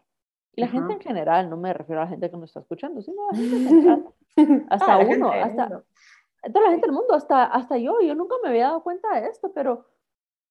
y 0.57 0.61
la 0.61 0.69
gente 0.69 0.93
en 0.93 1.01
general, 1.01 1.51
no 1.51 1.57
me 1.57 1.73
refiero 1.73 2.01
a 2.01 2.05
la 2.05 2.11
gente 2.11 2.31
que 2.31 2.37
nos 2.37 2.51
está 2.51 2.61
escuchando, 2.61 3.03
sino 3.03 3.29
a 3.29 3.33
la 3.33 3.38
gente 3.38 3.57
en 3.57 3.67
general, 3.67 4.07
hasta 4.71 4.99
uno, 4.99 5.31
hasta, 5.33 5.83
toda 6.53 6.67
la 6.67 6.71
gente 6.71 6.87
del 6.87 6.95
mundo, 6.95 7.15
hasta, 7.15 7.45
hasta 7.45 7.79
yo, 7.79 8.01
yo 8.01 8.15
nunca 8.15 8.37
me 8.43 8.51
había 8.51 8.67
dado 8.67 8.83
cuenta 8.83 9.21
de 9.21 9.29
esto, 9.29 9.53
pero 9.53 9.87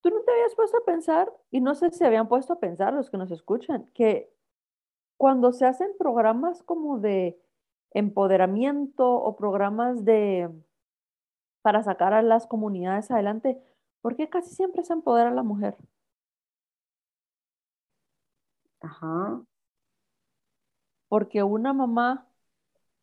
tú 0.01 0.09
no 0.09 0.21
te 0.21 0.31
habías 0.31 0.55
puesto 0.55 0.77
a 0.77 0.85
pensar, 0.85 1.33
y 1.51 1.61
no 1.61 1.75
sé 1.75 1.91
si 1.91 2.03
habían 2.03 2.27
puesto 2.27 2.53
a 2.53 2.59
pensar 2.59 2.93
los 2.93 3.09
que 3.09 3.17
nos 3.17 3.31
escuchan, 3.31 3.89
que 3.93 4.33
cuando 5.17 5.53
se 5.53 5.65
hacen 5.65 5.91
programas 5.97 6.63
como 6.63 6.99
de 6.99 7.39
empoderamiento 7.91 9.09
o 9.09 9.35
programas 9.35 10.03
de 10.05 10.49
para 11.61 11.81
sacar 11.83 12.13
a 12.13 12.21
las 12.21 12.45
comunidades 12.47 13.09
adelante, 13.09 13.61
¿por 14.01 14.15
qué 14.15 14.29
casi 14.29 14.53
siempre 14.53 14.83
se 14.83 14.93
empodera 14.93 15.29
a 15.29 15.33
la 15.33 15.43
mujer? 15.43 15.77
Ajá. 18.81 19.43
Porque 21.07 21.43
una 21.43 21.73
mamá 21.73 22.27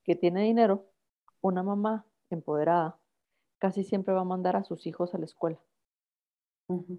que 0.04 0.14
tiene 0.16 0.42
dinero, 0.42 0.86
una 1.40 1.62
mamá 1.62 2.04
empoderada, 2.34 2.98
casi 3.58 3.84
siempre 3.84 4.14
va 4.14 4.22
a 4.22 4.24
mandar 4.24 4.56
a 4.56 4.64
sus 4.64 4.86
hijos 4.86 5.14
a 5.14 5.18
la 5.18 5.24
escuela. 5.24 5.58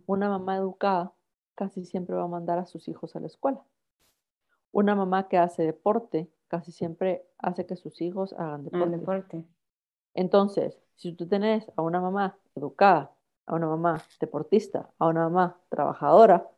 Una 0.06 0.30
mamá 0.30 0.58
educada 0.58 1.13
casi 1.56 1.86
siempre 1.86 2.15
va 2.15 2.24
a 2.24 2.28
mandar 2.28 2.60
a 2.60 2.65
sus 2.65 2.88
hijos 2.88 3.15
a 3.15 3.20
la 3.20 3.28
escuela. 3.28 3.63
Una 4.72 4.96
mamá 4.96 5.28
que 5.28 5.38
hace 5.38 5.63
deporte 5.63 6.30
casi 6.48 6.72
siempre 6.72 7.26
hace 7.38 7.65
que 7.65 7.76
sus 7.76 8.02
hijos 8.02 8.34
hagan 8.34 8.65
deporte. 8.65 9.46
Entonces, 10.13 10.78
si 10.96 11.13
tú 11.13 11.28
tenés 11.28 11.72
a 11.78 11.82
una 11.82 12.02
mamá 12.02 12.38
educada, 12.56 13.12
a 13.46 13.56
una 13.56 13.67
mamá 13.67 14.02
deportista, 14.20 14.89
a 15.00 15.08
una 15.08 15.30
mamá 15.30 15.58
trabajadora, 15.70 16.50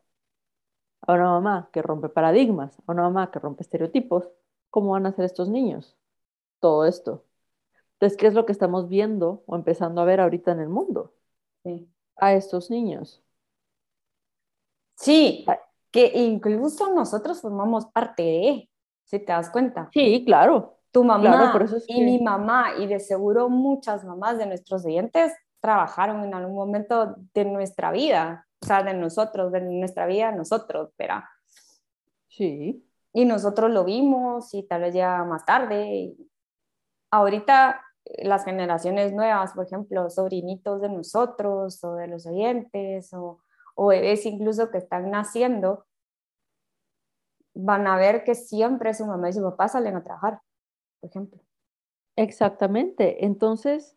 a 1.02 1.12
una 1.12 1.30
mamá 1.30 1.68
que 1.72 1.82
rompe 1.82 2.08
paradigmas, 2.08 2.76
a 2.86 2.92
una 2.92 3.02
mamá 3.02 3.30
que 3.30 3.38
rompe 3.38 3.62
estereotipos, 3.62 4.28
¿cómo 4.70 4.90
van 4.90 5.06
a 5.06 5.12
ser 5.12 5.24
estos 5.24 5.48
niños? 5.48 5.96
Todo 6.60 6.86
esto 6.86 7.24
entonces, 8.04 8.18
¿qué 8.18 8.26
es 8.26 8.34
lo 8.34 8.44
que 8.44 8.52
estamos 8.52 8.90
viendo 8.90 9.44
o 9.46 9.56
empezando 9.56 10.02
a 10.02 10.04
ver 10.04 10.20
ahorita 10.20 10.52
en 10.52 10.60
el 10.60 10.68
mundo? 10.68 11.14
A 12.16 12.34
estos 12.34 12.70
niños. 12.70 13.22
Sí, 14.94 15.46
que 15.90 16.12
incluso 16.14 16.92
nosotros 16.92 17.40
formamos 17.40 17.86
parte 17.86 18.22
de, 18.22 18.70
si 19.04 19.20
te 19.20 19.32
das 19.32 19.48
cuenta. 19.48 19.88
Sí, 19.90 20.22
claro. 20.26 20.80
Tu 20.90 21.02
mamá 21.02 21.54
y 21.88 22.04
mi 22.04 22.20
mamá, 22.20 22.74
y 22.78 22.86
de 22.86 23.00
seguro 23.00 23.48
muchas 23.48 24.04
mamás 24.04 24.36
de 24.36 24.46
nuestros 24.46 24.84
oyentes 24.84 25.32
trabajaron 25.60 26.22
en 26.24 26.34
algún 26.34 26.56
momento 26.56 27.16
de 27.32 27.46
nuestra 27.46 27.90
vida, 27.90 28.46
o 28.60 28.66
sea, 28.66 28.82
de 28.82 28.92
nosotros, 28.92 29.50
de 29.50 29.62
nuestra 29.62 30.04
vida, 30.04 30.30
nosotros, 30.30 30.90
¿verdad? 30.98 31.22
Sí. 32.28 32.86
Y 33.14 33.24
nosotros 33.24 33.70
lo 33.70 33.82
vimos 33.82 34.52
y 34.52 34.62
tal 34.64 34.82
vez 34.82 34.94
ya 34.94 35.24
más 35.24 35.46
tarde. 35.46 36.14
Ahorita 37.10 37.80
las 38.04 38.44
generaciones 38.44 39.12
nuevas, 39.12 39.52
por 39.52 39.66
ejemplo, 39.66 40.10
sobrinitos 40.10 40.80
de 40.80 40.88
nosotros 40.88 41.82
o 41.84 41.94
de 41.94 42.08
los 42.08 42.26
oyentes 42.26 43.12
o, 43.14 43.40
o 43.74 43.86
bebés 43.86 44.26
incluso 44.26 44.70
que 44.70 44.78
están 44.78 45.10
naciendo, 45.10 45.86
van 47.54 47.86
a 47.86 47.96
ver 47.96 48.24
que 48.24 48.34
siempre 48.34 48.94
su 48.94 49.06
mamá 49.06 49.28
y 49.28 49.32
su 49.32 49.42
papá 49.42 49.68
salen 49.68 49.96
a 49.96 50.04
trabajar, 50.04 50.40
por 51.00 51.10
ejemplo. 51.10 51.40
Exactamente. 52.16 53.24
Entonces, 53.24 53.96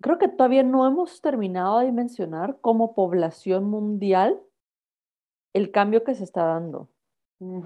creo 0.00 0.18
que 0.18 0.28
todavía 0.28 0.62
no 0.62 0.86
hemos 0.86 1.20
terminado 1.20 1.80
de 1.80 1.92
mencionar 1.92 2.58
como 2.60 2.94
población 2.94 3.64
mundial 3.64 4.40
el 5.52 5.70
cambio 5.70 6.04
que 6.04 6.14
se 6.14 6.24
está 6.24 6.44
dando. 6.44 6.88
Mm, 7.38 7.62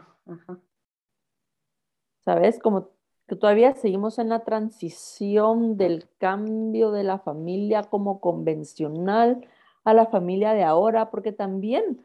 ¿Sabes? 2.24 2.58
Como 2.58 2.90
que 3.26 3.36
todavía 3.36 3.74
seguimos 3.74 4.18
en 4.18 4.28
la 4.28 4.44
transición 4.44 5.76
del 5.76 6.08
cambio 6.18 6.90
de 6.90 7.04
la 7.04 7.18
familia 7.18 7.84
como 7.84 8.20
convencional 8.20 9.48
a 9.84 9.94
la 9.94 10.06
familia 10.06 10.52
de 10.52 10.64
ahora, 10.64 11.10
porque 11.10 11.32
también 11.32 12.04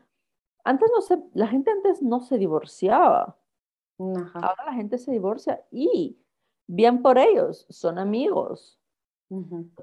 antes 0.64 0.90
no 0.94 1.02
se, 1.02 1.20
la 1.34 1.48
gente 1.48 1.72
antes 1.72 2.02
no 2.02 2.22
se 2.22 2.38
divorciaba. 2.38 3.38
Ahora 3.98 4.66
la 4.66 4.74
gente 4.74 4.98
se 4.98 5.12
divorcia 5.12 5.66
y 5.72 6.18
bien 6.68 7.02
por 7.02 7.18
ellos, 7.18 7.66
son 7.70 7.98
amigos. 8.00 8.80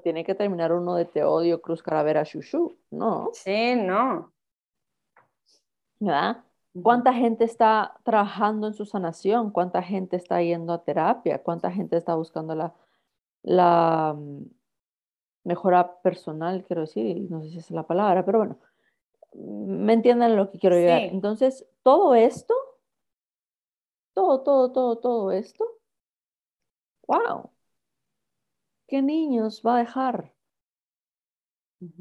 Tiene 0.03 0.25
que 0.25 0.35
terminar 0.35 0.73
uno 0.73 0.95
de 0.95 1.05
te 1.05 1.23
odio, 1.23 1.61
cruz, 1.61 1.81
calavera, 1.81 2.23
shushu, 2.23 2.77
¿no? 2.91 3.29
Sí, 3.33 3.75
no. 3.75 4.33
¿Verdad? 5.99 6.43
¿Cuánta 6.83 7.13
gente 7.13 7.43
está 7.43 7.97
trabajando 8.03 8.67
en 8.67 8.73
su 8.73 8.85
sanación? 8.85 9.51
¿Cuánta 9.51 9.81
gente 9.81 10.17
está 10.17 10.41
yendo 10.41 10.73
a 10.73 10.83
terapia? 10.83 11.41
¿Cuánta 11.41 11.71
gente 11.71 11.97
está 11.97 12.15
buscando 12.15 12.55
la, 12.55 12.73
la 13.43 14.15
mm, 14.17 14.43
mejora 15.45 15.99
personal, 16.01 16.63
quiero 16.65 16.81
decir? 16.81 17.29
No 17.29 17.41
sé 17.41 17.49
si 17.49 17.57
es 17.59 17.71
la 17.71 17.83
palabra, 17.83 18.25
pero 18.25 18.39
bueno, 18.39 18.59
me 19.33 19.93
entienden 19.93 20.35
lo 20.35 20.51
que 20.51 20.59
quiero 20.59 20.75
llegar. 20.75 21.01
Entonces, 21.03 21.65
todo 21.83 22.15
esto, 22.15 22.53
todo, 24.13 24.41
todo, 24.41 24.71
todo, 24.71 24.97
todo 24.97 25.31
esto, 25.31 25.65
wow, 27.07 27.49
¿qué 28.87 29.01
niños 29.01 29.61
va 29.65 29.75
a 29.75 29.79
dejar? 29.79 30.33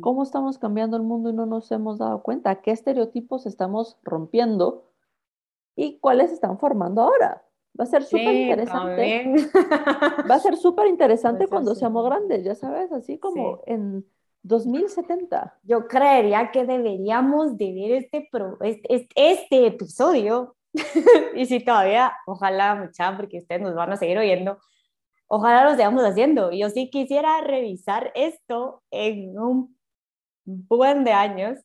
¿Cómo 0.01 0.23
estamos 0.23 0.59
cambiando 0.59 0.97
el 0.97 1.03
mundo 1.03 1.31
y 1.31 1.33
no 1.35 1.47
nos 1.47 1.71
hemos 1.71 1.99
dado 1.99 2.23
cuenta? 2.23 2.63
¿Qué 2.63 2.71
estereotipos 2.71 3.47
estamos 3.47 3.99
rompiendo 4.03 4.91
y 5.75 5.99
cuáles 5.99 6.33
están 6.33 6.59
formando 6.59 7.03
ahora? 7.03 7.43
Va 7.79 7.85
a 7.85 7.87
ser 7.87 8.03
súper 8.03 8.35
interesante. 8.35 9.35
Va 10.31 10.35
a 10.35 10.39
ser 10.39 10.57
súper 10.57 10.87
interesante 10.87 11.47
cuando 11.47 11.75
seamos 11.75 12.07
grandes, 12.07 12.43
ya 12.43 12.55
sabes, 12.55 12.91
así 12.91 13.19
como 13.19 13.61
en 13.67 14.07
2070. 14.43 15.59
Yo 15.63 15.87
creería 15.87 16.51
que 16.51 16.65
deberíamos 16.65 17.59
de 17.59 17.73
ver 17.73 17.93
este, 17.93 18.29
este, 18.61 19.11
este, 19.15 19.67
episodio. 19.67 20.57
y 21.35 21.45
si 21.47 21.61
todavía, 21.61 22.13
ojalá, 22.27 22.75
mucha, 22.77 23.15
porque 23.17 23.41
ustedes 23.41 23.61
nos 23.61 23.75
van 23.75 23.93
a 23.93 23.97
seguir 23.97 24.17
oyendo, 24.17 24.59
ojalá 25.29 25.65
lo 25.65 25.77
sigamos 25.77 26.05
haciendo. 26.05 26.53
Yo 26.53 26.71
sí 26.71 26.91
quisiera 26.91 27.41
revisar 27.41 28.13
esto 28.15 28.83
en 28.91 29.39
un 29.39 29.79
buen 30.45 31.05
de 31.05 31.13
años 31.13 31.59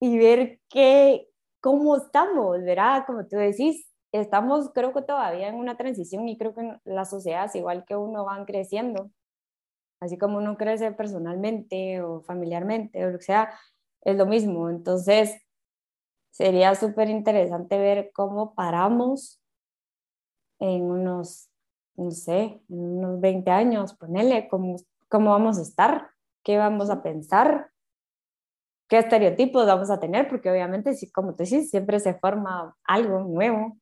y 0.00 0.18
ver 0.18 0.60
qué, 0.68 1.28
cómo 1.60 1.96
estamos, 1.96 2.62
¿verdad? 2.62 3.04
Como 3.06 3.26
tú 3.26 3.36
decís, 3.36 3.88
estamos 4.12 4.70
creo 4.74 4.92
que 4.92 5.02
todavía 5.02 5.48
en 5.48 5.56
una 5.56 5.76
transición 5.76 6.28
y 6.28 6.38
creo 6.38 6.54
que 6.54 6.78
las 6.84 7.10
sociedades, 7.10 7.54
igual 7.56 7.84
que 7.84 7.96
uno, 7.96 8.24
van 8.24 8.44
creciendo. 8.44 9.10
Así 10.00 10.16
como 10.18 10.38
uno 10.38 10.56
crece 10.56 10.92
personalmente 10.92 12.02
o 12.02 12.22
familiarmente 12.22 13.04
o 13.04 13.10
lo 13.10 13.18
que 13.18 13.24
sea, 13.24 13.50
es 14.02 14.16
lo 14.16 14.26
mismo. 14.26 14.70
Entonces, 14.70 15.40
sería 16.30 16.74
súper 16.76 17.08
interesante 17.10 17.78
ver 17.78 18.12
cómo 18.14 18.54
paramos 18.54 19.40
en 20.60 20.82
unos 20.82 21.47
no 21.98 22.10
sé, 22.12 22.62
en 22.68 22.78
unos 22.78 23.20
20 23.20 23.50
años, 23.50 23.94
ponele 23.94 24.48
cómo, 24.48 24.76
cómo 25.08 25.30
vamos 25.30 25.58
a 25.58 25.62
estar, 25.62 26.10
qué 26.44 26.56
vamos 26.56 26.90
a 26.90 27.02
pensar, 27.02 27.70
qué 28.88 28.98
estereotipos 28.98 29.66
vamos 29.66 29.90
a 29.90 29.98
tener, 29.98 30.28
porque 30.28 30.50
obviamente, 30.50 30.94
si, 30.94 31.10
como 31.10 31.34
tú 31.34 31.42
dices, 31.42 31.70
siempre 31.70 31.98
se 32.00 32.14
forma 32.14 32.76
algo 32.84 33.20
nuevo. 33.20 33.76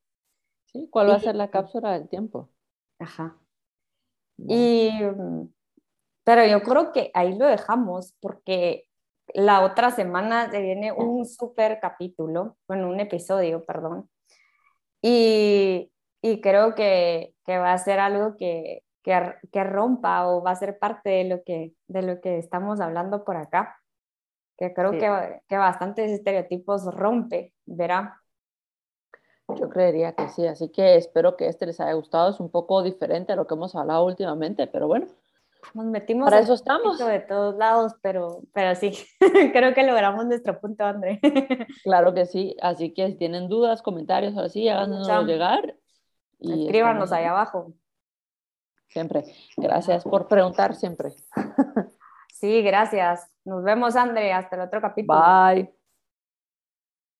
Sí, 0.64 0.88
¿cuál 0.90 1.10
va 1.10 1.14
a 1.16 1.20
ser 1.20 1.36
la 1.36 1.50
cápsula 1.50 1.92
del 1.92 2.08
tiempo? 2.08 2.50
Ajá. 2.98 3.36
Y, 4.38 4.90
pero 6.24 6.46
yo 6.46 6.62
creo 6.62 6.92
que 6.92 7.10
ahí 7.14 7.36
lo 7.36 7.46
dejamos 7.46 8.14
porque 8.20 8.84
la 9.34 9.62
otra 9.62 9.90
semana 9.90 10.50
se 10.50 10.62
viene 10.62 10.92
un 10.92 11.26
súper 11.26 11.80
capítulo, 11.80 12.56
bueno, 12.66 12.88
un 12.88 13.00
episodio, 13.00 13.64
perdón. 13.64 14.08
Y 15.02 15.92
y 16.30 16.40
creo 16.40 16.74
que, 16.74 17.34
que, 17.44 17.58
va 17.58 17.72
a 17.72 17.78
ser 17.78 18.00
algo 18.00 18.36
que, 18.36 18.82
que, 19.02 19.34
que, 19.52 19.64
rompa 19.64 20.26
o 20.28 20.42
va 20.42 20.50
a 20.50 20.56
ser 20.56 20.78
parte 20.78 21.10
de 21.10 21.24
lo 21.24 21.44
que, 21.44 21.72
de 21.86 22.02
lo 22.02 22.20
que 22.20 22.38
estamos 22.38 22.80
hablando 22.80 23.24
por 23.24 23.36
acá, 23.36 23.80
que 24.58 24.74
creo 24.74 24.92
que, 24.92 25.40
que 25.48 25.56
bastantes 25.56 26.10
estereotipos 26.10 26.92
rompe, 26.92 27.54
¿verá? 27.64 28.20
Yo 29.48 29.68
creería 29.68 30.12
que 30.14 30.28
sí, 30.28 30.44
así 30.46 30.70
que 30.70 30.96
espero 30.96 31.36
que 31.36 31.46
este 31.46 31.66
les 31.66 31.78
haya 31.78 31.92
gustado, 31.92 32.30
es 32.30 32.40
un 32.40 32.50
poco 32.50 32.82
diferente 32.82 33.32
a 33.32 33.36
lo 33.36 33.46
que 33.46 33.54
hemos 33.54 33.76
hablado 33.76 34.04
últimamente, 34.04 34.66
pero 34.66 34.88
bueno. 34.88 35.06
Nos 35.74 35.86
metimos 35.86 36.26
para 36.26 36.40
eso 36.40 36.54
estamos 36.54 36.98
de 36.98 37.20
todos 37.20 37.56
lados, 37.56 37.92
pero, 38.02 38.40
pero 38.52 38.74
sí, 38.74 38.92
creo 39.52 39.74
que 39.74 39.84
logramos 39.84 40.26
nuestro 40.26 40.60
punto, 40.60 40.84
André. 40.84 41.20
claro 41.84 42.12
que 42.14 42.26
sí, 42.26 42.56
así 42.60 42.92
que 42.92 43.06
si 43.08 43.14
tienen 43.14 43.48
dudas, 43.48 43.82
comentarios, 43.82 44.34
ahora 44.36 44.48
sí, 44.48 44.68
háganos 44.68 45.08
llegar 45.24 45.76
y 46.38 46.66
Escríbanos 46.66 47.12
ahí 47.12 47.24
abajo. 47.24 47.72
Siempre. 48.88 49.24
Gracias 49.56 50.04
por 50.04 50.28
preguntar 50.28 50.74
siempre. 50.74 51.14
Sí, 52.38 52.60
gracias. 52.60 53.30
Nos 53.46 53.64
vemos, 53.64 53.96
André. 53.96 54.30
Hasta 54.34 54.56
el 54.56 54.62
otro 54.62 54.82
capítulo. 54.82 55.18
Bye. 55.18 55.75